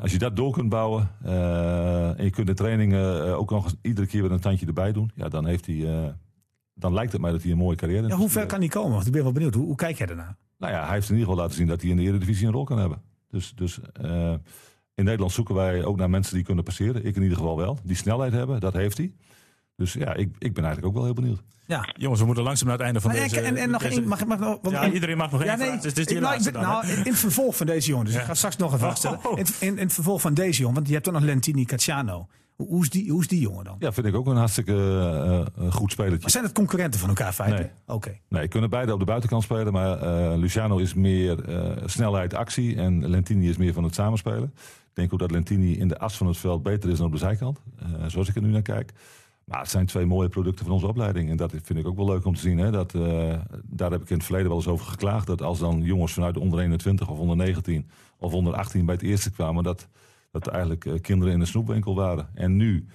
[0.00, 3.74] als je dat door kunt bouwen eh, en je kunt de trainingen eh, ook nog
[3.82, 6.08] iedere keer weer een tandje erbij doen, ja, dan heeft hij, eh,
[6.74, 8.20] dan lijkt het mij dat hij een mooie carrière Ja, heeft.
[8.20, 8.92] hoe ver kan hij komen?
[8.92, 9.54] Want ik ben wel benieuwd.
[9.54, 10.36] Hoe, hoe kijk jij daarnaar?
[10.58, 12.52] Nou ja, hij heeft in ieder geval laten zien dat hij in de Eredivisie een
[12.52, 13.02] rol kan hebben.
[13.28, 13.80] Dus, dus
[14.94, 17.04] in Nederland zoeken wij ook naar mensen die kunnen passeren.
[17.04, 17.78] Ik in ieder geval wel.
[17.82, 19.12] Die snelheid hebben, dat heeft hij.
[19.80, 21.42] Dus ja, ik, ik ben eigenlijk ook wel heel benieuwd.
[21.66, 21.88] Ja.
[21.96, 23.40] Jongens, we moeten langzaam naar het einde van Maar deze...
[23.40, 25.40] en, en, en nog deze- één, mag, ik- mag want Ja, in- iedereen mag nog
[25.42, 25.80] één Ja, nee, vraag.
[25.80, 28.56] Dus is nou, dan, nou, in, het vervolg van deze jongen, dus ik ga straks
[28.56, 29.18] nog even vaststellen.
[29.26, 29.38] Oh.
[29.38, 32.26] In, in, in het vervolg van deze jongen, want je hebt ook nog Lentini Cacciano.
[32.56, 33.76] Hoe, hoe, is die, hoe is die jongen dan?
[33.78, 36.20] Ja, vind ik ook een hartstikke eh, eh, goed spelertje.
[36.20, 37.72] Maar zijn het concurrenten van elkaar feitelijk?
[37.86, 38.18] Oké.
[38.28, 39.72] Nee, kunnen beide op de buitenkant spelen.
[39.72, 42.76] Maar eh, Luciano is meer eh, snelheid, actie.
[42.76, 44.52] En Lentini is meer van het samenspelen.
[44.88, 47.12] Ik denk ook dat Lentini in de as van het veld beter is dan op
[47.12, 47.60] de zijkant.
[47.78, 48.92] eh, zoals ik er nu naar kijk.
[49.50, 51.30] Maar het zijn twee mooie producten van onze opleiding.
[51.30, 52.58] En dat vind ik ook wel leuk om te zien.
[52.58, 52.70] Hè?
[52.70, 55.26] Dat, eh, daar heb ik in het verleden wel eens over geklaagd.
[55.26, 58.94] Dat als dan jongens vanuit de onder 21 of onder 19 of onder 18 bij
[58.94, 59.64] het eerste kwamen...
[59.64, 59.88] dat,
[60.32, 62.28] dat er eigenlijk eh, kinderen in een snoepwinkel waren.
[62.34, 62.86] En nu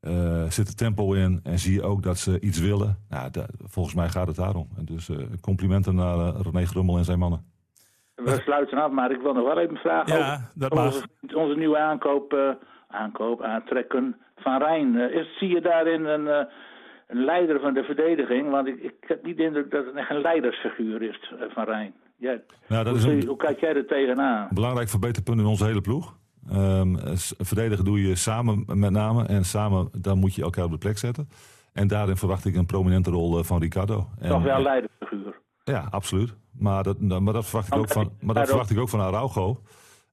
[0.00, 2.96] eh, zit er tempo in en zie je ook dat ze iets willen.
[3.08, 3.30] Nou,
[3.64, 4.68] volgens mij gaat het daarom.
[4.76, 7.44] En dus eh, complimenten naar eh, René Grummel en zijn mannen.
[8.14, 10.84] We sluiten af, maar ik wil nog wel even vragen Ja, over dat mag.
[10.84, 12.56] onze, onze nieuwe aankoop,
[12.88, 14.98] aankoop, aantrekken van Rijn.
[14.98, 16.44] Eh, is, zie je daarin een, eh,
[17.08, 18.50] een leider van de verdediging?
[18.50, 21.64] Want ik, ik heb niet de indruk dat het echt een leidersfiguur is eh, van
[21.64, 21.92] Rijn.
[22.16, 24.48] Jij, Nou, dat hoe, is zie- een hoe kijk jij er tegenaan?
[24.50, 26.16] belangrijk verbeterpunt in onze hele ploeg.
[26.50, 26.96] Ehm,
[27.38, 29.26] verdedigen doe je samen met name.
[29.26, 31.28] En samen dan moet je elkaar op de plek zetten.
[31.72, 34.06] En daarin verwacht ik een prominente rol van Ricardo.
[34.28, 35.34] Toch wel een leidersfiguur.
[35.64, 36.34] Ja, absoluut.
[36.58, 39.00] Maar dat, nou, maar dat verwacht ik ook van, maar dat verwacht ik ook van
[39.00, 39.60] Araujo.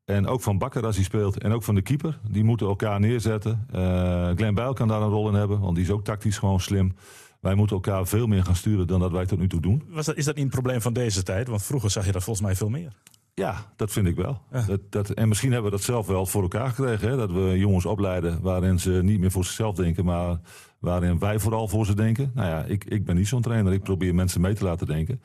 [0.08, 1.38] En ook van Bakker als hij speelt.
[1.38, 2.20] En ook van de keeper.
[2.30, 3.66] Die moeten elkaar neerzetten.
[3.72, 5.60] Eh Glenn Bijl kan daar een rol in hebben.
[5.60, 6.94] Want die is ook tactisch gewoon slim.
[7.40, 9.84] Wij moeten elkaar veel meer gaan sturen dan dat wij tot nu toe doen.
[9.90, 11.48] Was dat, is dat niet een probleem van deze tijd?
[11.48, 12.94] Want vroeger zag je dat volgens mij veel meer.
[13.34, 14.42] Ja, dat vind ik wel.
[14.52, 14.62] Ja.
[14.62, 17.10] Dat, dat, en misschien hebben we dat zelf wel voor elkaar gekregen.
[17.10, 17.18] Hè?
[17.18, 20.40] Dat we jongens opleiden waarin ze niet meer voor zichzelf denken, maar
[20.80, 22.32] waarin wij vooral voor ze denken.
[22.36, 23.74] Nou ja, ik, ik ben niet zo'n trainer.
[23.74, 25.22] Ik probeer mensen mee te laten denken.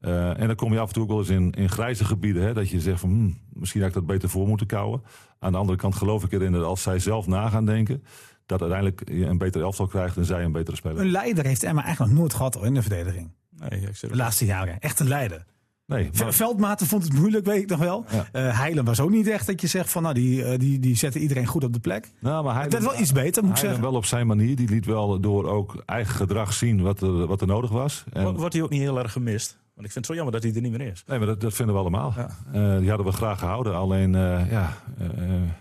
[0.00, 2.42] Eh, en dan kom je af en toe ook wel eens in, in grijze gebieden.
[2.42, 2.52] Hè?
[2.54, 5.02] Dat je zegt van hmm, misschien had ik dat beter voor moeten kouwen.
[5.38, 8.02] Aan de andere kant geloof ik erin dat als zij zelf na gaan denken,
[8.46, 11.00] dat uiteindelijk je een beter elftal krijgt en zij een betere speler.
[11.00, 13.30] Een leider heeft Emma eigenlijk nog nooit gehad hoor, in de verdediging.
[13.58, 14.78] Nee, ik zeg De laatste jaren.
[14.80, 15.44] Echt een leider.
[15.86, 18.04] Nee, maar- Veldmaten vond het moeilijk, weet ik nog wel.
[18.10, 18.28] Ja.
[18.32, 20.96] Eh Heilen was ook niet echt dat je zegt van nou, die, eh, die, die
[20.96, 22.10] zetten iedereen goed op de plek.
[22.20, 23.84] nou, maar hij Dat is wel iets beter, moet ik Hij zeggen.
[23.88, 24.56] wel op zijn manier.
[24.56, 28.04] Die liet wel door ook eigen gedrag zien wat er, wat er nodig was.
[28.12, 29.58] En, Wo- Wordt hij ook niet heel erg gemist?
[29.80, 31.04] Want ik vind het zo jammer dat hij er niet meer is.
[31.06, 32.12] Nee, maar dat, dat vinden we allemaal.
[32.16, 32.28] Ja.
[32.52, 33.74] Eh, die hadden we graag gehouden.
[33.74, 35.08] Alleen, eh, ja, eh,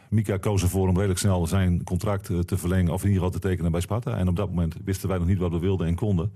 [0.10, 2.94] Mika koos ervoor om redelijk snel zijn contract te verlengen.
[2.94, 4.18] Of in ieder geval te tekenen bij Sparta.
[4.18, 6.34] En op dat moment wisten wij nog niet wat we wilden en konden.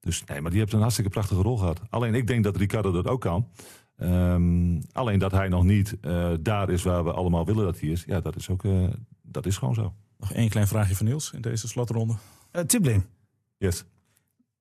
[0.00, 1.80] Dus nee, maar die heeft een hartstikke prachtige rol gehad.
[1.90, 3.48] Alleen ik denk dat Ricardo dat ook kan.
[3.96, 7.88] Ehm, alleen dat hij nog niet eh, daar is waar we allemaal willen dat hij
[7.88, 8.04] is.
[8.06, 8.84] Ja, dat is, ook, eh,
[9.22, 9.94] dat is gewoon zo.
[10.18, 12.14] Nog één klein vraagje van Niels in deze slotronde.
[12.50, 13.04] Eh Tibbling.
[13.56, 13.84] Yes.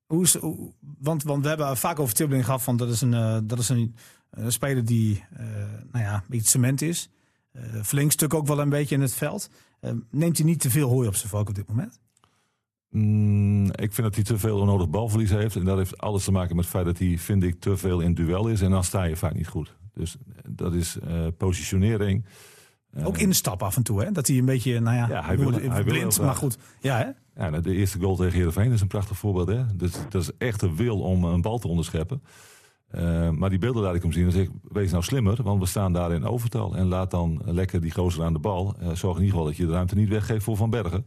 [0.10, 0.38] Hoe is,
[1.00, 3.70] want, want we hebben vaak over Tibbling gehad van dat is een, eh, dat is
[3.70, 3.96] een,
[4.30, 5.46] een speler die eh,
[5.92, 7.10] nou ja, een cement is.
[7.52, 9.50] Eh flink stuk ook wel een beetje in het veld.
[9.80, 12.00] Eh, neemt hij niet te veel hooi op zijn valk op dit moment?
[12.90, 15.56] Mm, ik vind dat hij te veel onnodig balverlies heeft.
[15.56, 18.00] En dat heeft alles te maken met het feit dat hij, vind ik, te veel
[18.00, 18.62] in duel is.
[18.62, 19.76] En dan sta je vaak niet goed.
[19.94, 22.26] Dus dat is eh, positionering.
[23.04, 24.12] Ook instappen af en toe, hè?
[24.12, 26.58] Dat hij een beetje, nou ja, Ja, hij wil- blind, maar goed.
[26.82, 27.06] Ja, hè?
[27.44, 29.48] Ja, nou, de eerste goal tegen Heerenveen is een prachtig voorbeeld.
[29.48, 29.76] Hè?
[29.76, 32.22] Dus, dat is echt een wil om een bal te onderscheppen.
[32.88, 35.60] Eh, maar die beelden laat ik hem zien en zeg ik, wees nou slimmer, want
[35.60, 36.76] we staan daar in overtal.
[36.76, 38.76] En laat dan lekker die gozer aan de bal.
[38.80, 41.06] Eh, zorg in ieder geval dat je de ruimte niet weggeeft voor Van Bergen.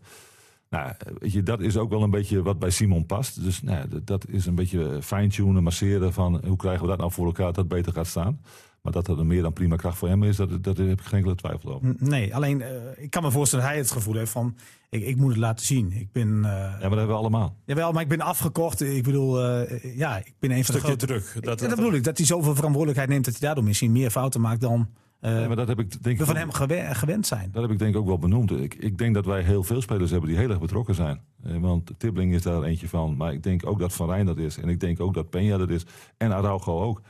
[0.70, 3.42] Nou, weet je, dat is ook wel een beetje wat bij Simon past.
[3.44, 7.26] Dus nou, dat- is een beetje fine-tunen, masseren van hoe krijgen we dat nou voor
[7.26, 8.40] elkaar dat beter gaat staan.
[8.82, 11.00] Maar dat er een meer dan prima kracht voor hem is, dat, dat heb ik
[11.00, 11.94] geen enkele twijfel over.
[11.98, 14.56] Nee, alleen eh, ik kan me voorstellen dat hij het gevoel heeft van
[14.90, 15.92] ik, ik moet het laten zien.
[15.92, 17.56] Ik ben, eh, Ja, maar dat hebben we allemaal.
[17.64, 18.80] jawel, maar ik ben afgekocht.
[18.80, 21.32] Ik bedoel, eh, ja, ik ben een van de Stukje druk.
[21.34, 24.10] Dat, Dat, dat bedoel ik, dat hij zoveel verantwoordelijkheid neemt dat hij daardoor misschien meer
[24.10, 24.88] fouten maakt dan
[25.20, 27.48] eh, Ja, maar dat heb ik denk we ik van ook- hem gewen- gewend zijn.
[27.52, 28.50] Dat heb ik denk ik ook wel benoemd.
[28.50, 31.20] Ik, ik denk dat wij heel veel spelers hebben die heel erg betrokken zijn.
[31.42, 33.16] Eh, want Tibbling is daar eentje van.
[33.16, 34.56] Maar ik denk ook dat Van Rijn dat is.
[34.58, 35.86] En ik denk ook dat Peña dat is.
[36.16, 37.00] En Araujo ook.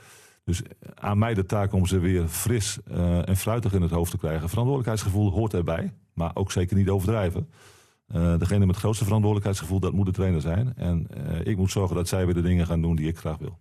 [0.45, 0.63] Dus
[0.95, 4.19] aan mij de taak om ze weer fris eh, en fruitig in het hoofd te
[4.19, 4.49] krijgen.
[4.49, 5.93] Verantwoordelijkheidsgevoel hoort erbij.
[6.15, 7.49] Maar ook zeker niet overdrijven.
[8.07, 10.73] Eh, degene met het grootste verantwoordelijkheidsgevoel, dat moet de trainer zijn.
[10.77, 13.39] En eh, ik moet zorgen dat zij weer de dingen gaan doen die ik graag
[13.39, 13.59] wil.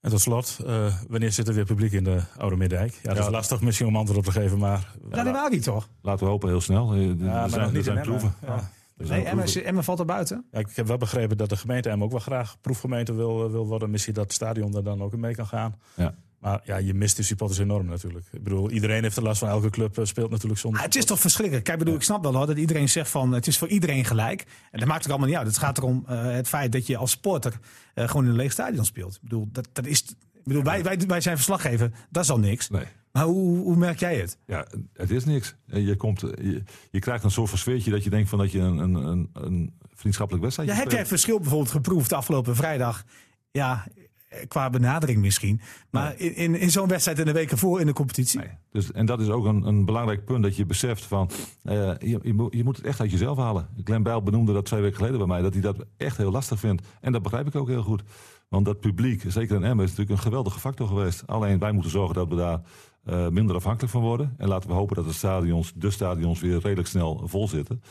[0.00, 3.00] En tot slot, eh, wanneer zit er weer publiek in de Oude Middijk?
[3.02, 4.94] Ja, dat is lastig misschien om antwoord op te geven, maar...
[5.10, 5.88] Januari toch?
[6.02, 6.92] Laten we hopen heel snel.
[6.92, 8.18] Eh, er Ja, zijn, er niet zijn in Emmen.
[8.18, 8.34] proeven.
[8.46, 8.70] Ja.
[8.98, 10.44] Dus Nee, proeven- Emma valt er buiten.
[10.52, 13.66] Ja, ik heb wel begrepen dat de gemeente hem ook wel graag proefgemeente wil, wil
[13.66, 13.90] worden.
[13.90, 15.74] Misschien dat het stadion er dan ook in mee kan gaan.
[15.94, 16.14] Ja.
[16.38, 18.26] Maar ja, je mist de supporters enorm natuurlijk.
[18.32, 19.48] Ik bedoel, iedereen heeft er last van.
[19.48, 20.80] Elke club eh, speelt natuurlijk zonder.
[20.80, 21.64] Ah, het is toch verschrikkelijk.
[21.64, 24.46] Kijk, bedoel, ik snap wel hoor, dat iedereen zegt van het is voor iedereen gelijk.
[24.70, 25.46] En dat maakt ook allemaal niet uit.
[25.46, 27.58] Het gaat erom eh, het feit dat je als sporter
[27.94, 29.14] eh, gewoon in een leeg stadion speelt.
[29.14, 30.00] Ik bedoel, dat, dat is,
[30.34, 32.68] ik bedoel wij, wij, wij zijn verslaggever, dat is al niks.
[32.70, 32.84] Nee.
[33.18, 34.38] Maar hoe, hoe merk jij het?
[34.46, 35.54] Ja, het is niks.
[35.66, 38.38] Eh, Je, komt, eh, je, je krijgt een soort van sfeertje dat je denkt van
[38.38, 42.12] dat je een, een, een, een vriendschappelijk wedstrijd Ja, heb jij het verschil bijvoorbeeld geproefd
[42.12, 43.04] afgelopen vrijdag?
[43.50, 43.86] Ja,
[44.28, 45.60] eh, qua benadering misschien.
[45.90, 48.38] Maar in, in, in zo'n wedstrijd in de weken voor in de competitie?
[48.38, 48.48] Nee.
[48.70, 51.30] Dus, en dat is ook een, een belangrijk punt dat je beseft van
[51.62, 53.68] je, je, moet- je moet het echt uit jezelf halen.
[53.84, 56.58] Glenn Bijl benoemde dat twee weken geleden bij mij, dat hij dat echt heel lastig
[56.60, 56.82] vindt.
[57.00, 58.02] En dat begrijp ik ook heel goed.
[58.48, 61.22] Want dat publiek, zeker in Emmen, is natuurlijk een geweldige factor geweest.
[61.26, 62.60] Alleen wij moeten zorgen dat we daar
[63.04, 64.34] eh, minder afhankelijk van worden.
[64.38, 67.82] En laten we hopen dat de stadions, de stadions weer redelijk snel vol zitten.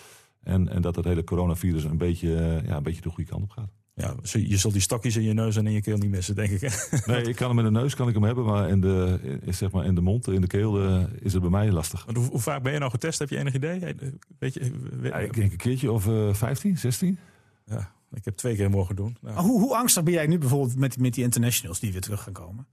[0.44, 3.44] En, en dat het hele coronavirus een beetje, eh, ja, een beetje de goede kant
[3.44, 3.70] op gaat.
[3.94, 6.50] Ja, je zult die stokjes in je neus en in je keel niet missen, denk
[6.50, 6.90] ik.
[7.06, 9.54] Nee, ik kan hem in de neus kan ik hem hebben, maar in de, in,
[9.54, 12.06] zeg maar in de mond, in de keel eh, is het bij mij lastig.
[12.06, 13.20] Want hoe, hoe vaak ben je nou getest?
[13.20, 13.80] Heb je enig idee?
[13.80, 14.08] Eh,
[14.40, 17.18] Weet je, weet- Ja, ik denk een keertje of eh 15, 16.
[17.66, 19.18] Ja, ik heb twee keer mogen doen.
[19.22, 22.24] Nou, hoe, hoe angstig ben jij nu bijvoorbeeld met, met die internationals die weer terug
[22.24, 22.68] gaan komen?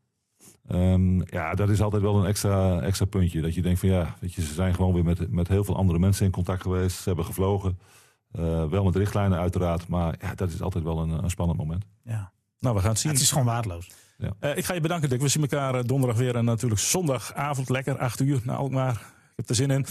[0.69, 3.41] Ehm, ja, dat is altijd wel een extra, extra puntje.
[3.41, 5.77] Dat je denkt van ja, weet je, ze zijn gewoon weer met, met heel veel
[5.77, 6.97] andere mensen in contact geweest.
[6.97, 7.79] Ze hebben gevlogen.
[8.33, 9.89] Eh, wel met richtlijnen uiteraard.
[9.89, 11.85] Maar ja, dat is altijd wel een, een spannend moment.
[12.05, 12.33] Ja.
[12.59, 13.12] nou, we gaan het zien.
[13.12, 13.91] Het is gewoon waardeloos.
[14.41, 15.21] Eh, ik ga je bedanken, Dick.
[15.21, 16.37] We zien elkaar eh, donderdag weer.
[16.37, 19.12] En natuurlijk zondagavond lekker, 8 uur naar Alkmaar.
[19.37, 19.87] Ik heb er zin in.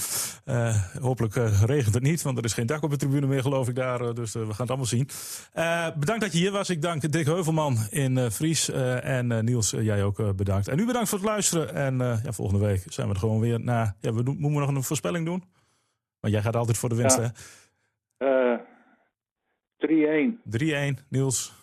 [0.45, 3.41] Eh, hopelijk eh, regent het niet, want er is geen dak op de tribune meer,
[3.41, 4.01] geloof ik daar.
[4.01, 5.09] Eh, dus we gaan het allemaal zien.
[5.53, 6.69] Eh, bedankt dat je hier was.
[6.69, 8.69] Ik dank Dick Heuvelman in eh, Fries.
[8.69, 10.67] Eh, en Niels, jij ook bedankt.
[10.67, 11.73] En u bedankt voor het luisteren.
[11.73, 13.59] En eh, ja, volgende week zijn we er gewoon weer.
[13.59, 15.43] Na, ja, we doen, moeten we nog een voorspelling doen?
[16.19, 17.31] Want jij gaat altijd voor de winst, Ja.
[18.17, 18.53] hè?
[18.53, 18.59] Eh
[19.77, 20.41] 3-1.
[20.43, 21.53] 3-1, Niels.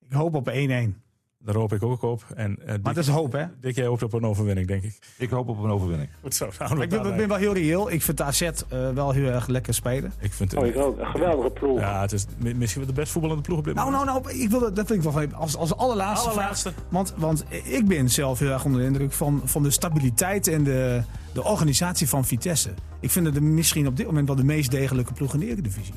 [0.00, 1.02] Ik hoop op 1-1.
[1.44, 2.24] Daar hoop ik ook op.
[2.34, 3.44] En, eh, Dick, Maar dat is hoop, hè?
[3.60, 4.98] Dick, jij hoopt op een overwinning, denk ik.
[5.18, 6.10] Ik hoop op een overwinning.
[6.22, 6.44] Goed zo.
[6.46, 7.90] Ik het ben, wel heel reëel.
[7.90, 8.52] Ik vind de AZ eh,
[8.94, 10.12] wel heel erg lekker spelen.
[10.18, 10.98] Ik vind Oh, ik ook.
[10.98, 11.78] Een geweldige ploeg.
[11.78, 14.06] Ja, het is mi- misschien wel de best voetballende ploeg op dit Nou, moment.
[14.10, 16.28] nou, nou, ik wil dat, dat vind ik wel van als, als allerlaatste.
[16.30, 16.72] Allerlaatste.
[16.72, 16.84] vraag.
[16.88, 20.64] Want, want ik ben zelf heel erg onder de indruk van, van de stabiliteit en
[20.64, 22.70] de, de organisatie van Vitesse.
[23.00, 25.94] Ik vind het misschien op dit moment wel de meest degelijke ploeg in de Eredivisie.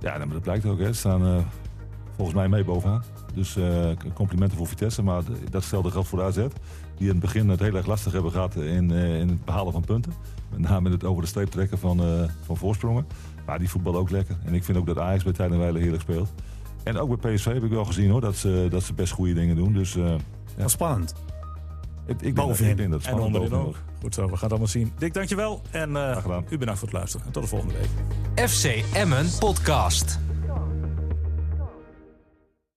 [0.00, 0.78] Ja, nou, maar dat blijkt ook.
[0.78, 0.86] Hè.
[0.86, 1.36] Ze staan eh,
[2.16, 3.02] volgens mij mee bovenaan.
[3.34, 5.02] Dus eh, complimenten voor Vitesse.
[5.02, 6.36] Maar dat stelde geldt voor de AZ.
[6.96, 9.72] Die in het begin het heel erg lastig hebben gehad in, eh, in het behalen
[9.72, 10.12] van punten.
[10.50, 13.06] Met name in het over de streep trekken van, eh, van voorsprongen.
[13.46, 14.36] Maar die voetballen ook lekker.
[14.44, 16.32] En ik vind ook dat Ajax bij Tijd en Weilen heerlijk speelt.
[16.82, 19.34] En ook bij PSV heb ik wel gezien hoor, dat ze, dat ze best goede
[19.34, 19.72] dingen doen.
[19.72, 20.14] Dus eh,
[20.56, 21.14] Wel spannend.
[22.06, 22.70] ik, ik, denk, Bovenin.
[22.70, 23.76] ik denk dat het En spannend onderin ook.
[24.00, 24.92] Goed zo, we gaan het allemaal zien.
[24.98, 25.62] Dick, dankjewel.
[25.70, 27.26] En eh, u bedankt voor het luisteren.
[27.26, 28.48] En tot de volgende week.
[28.48, 30.18] FC Emmen Podcast.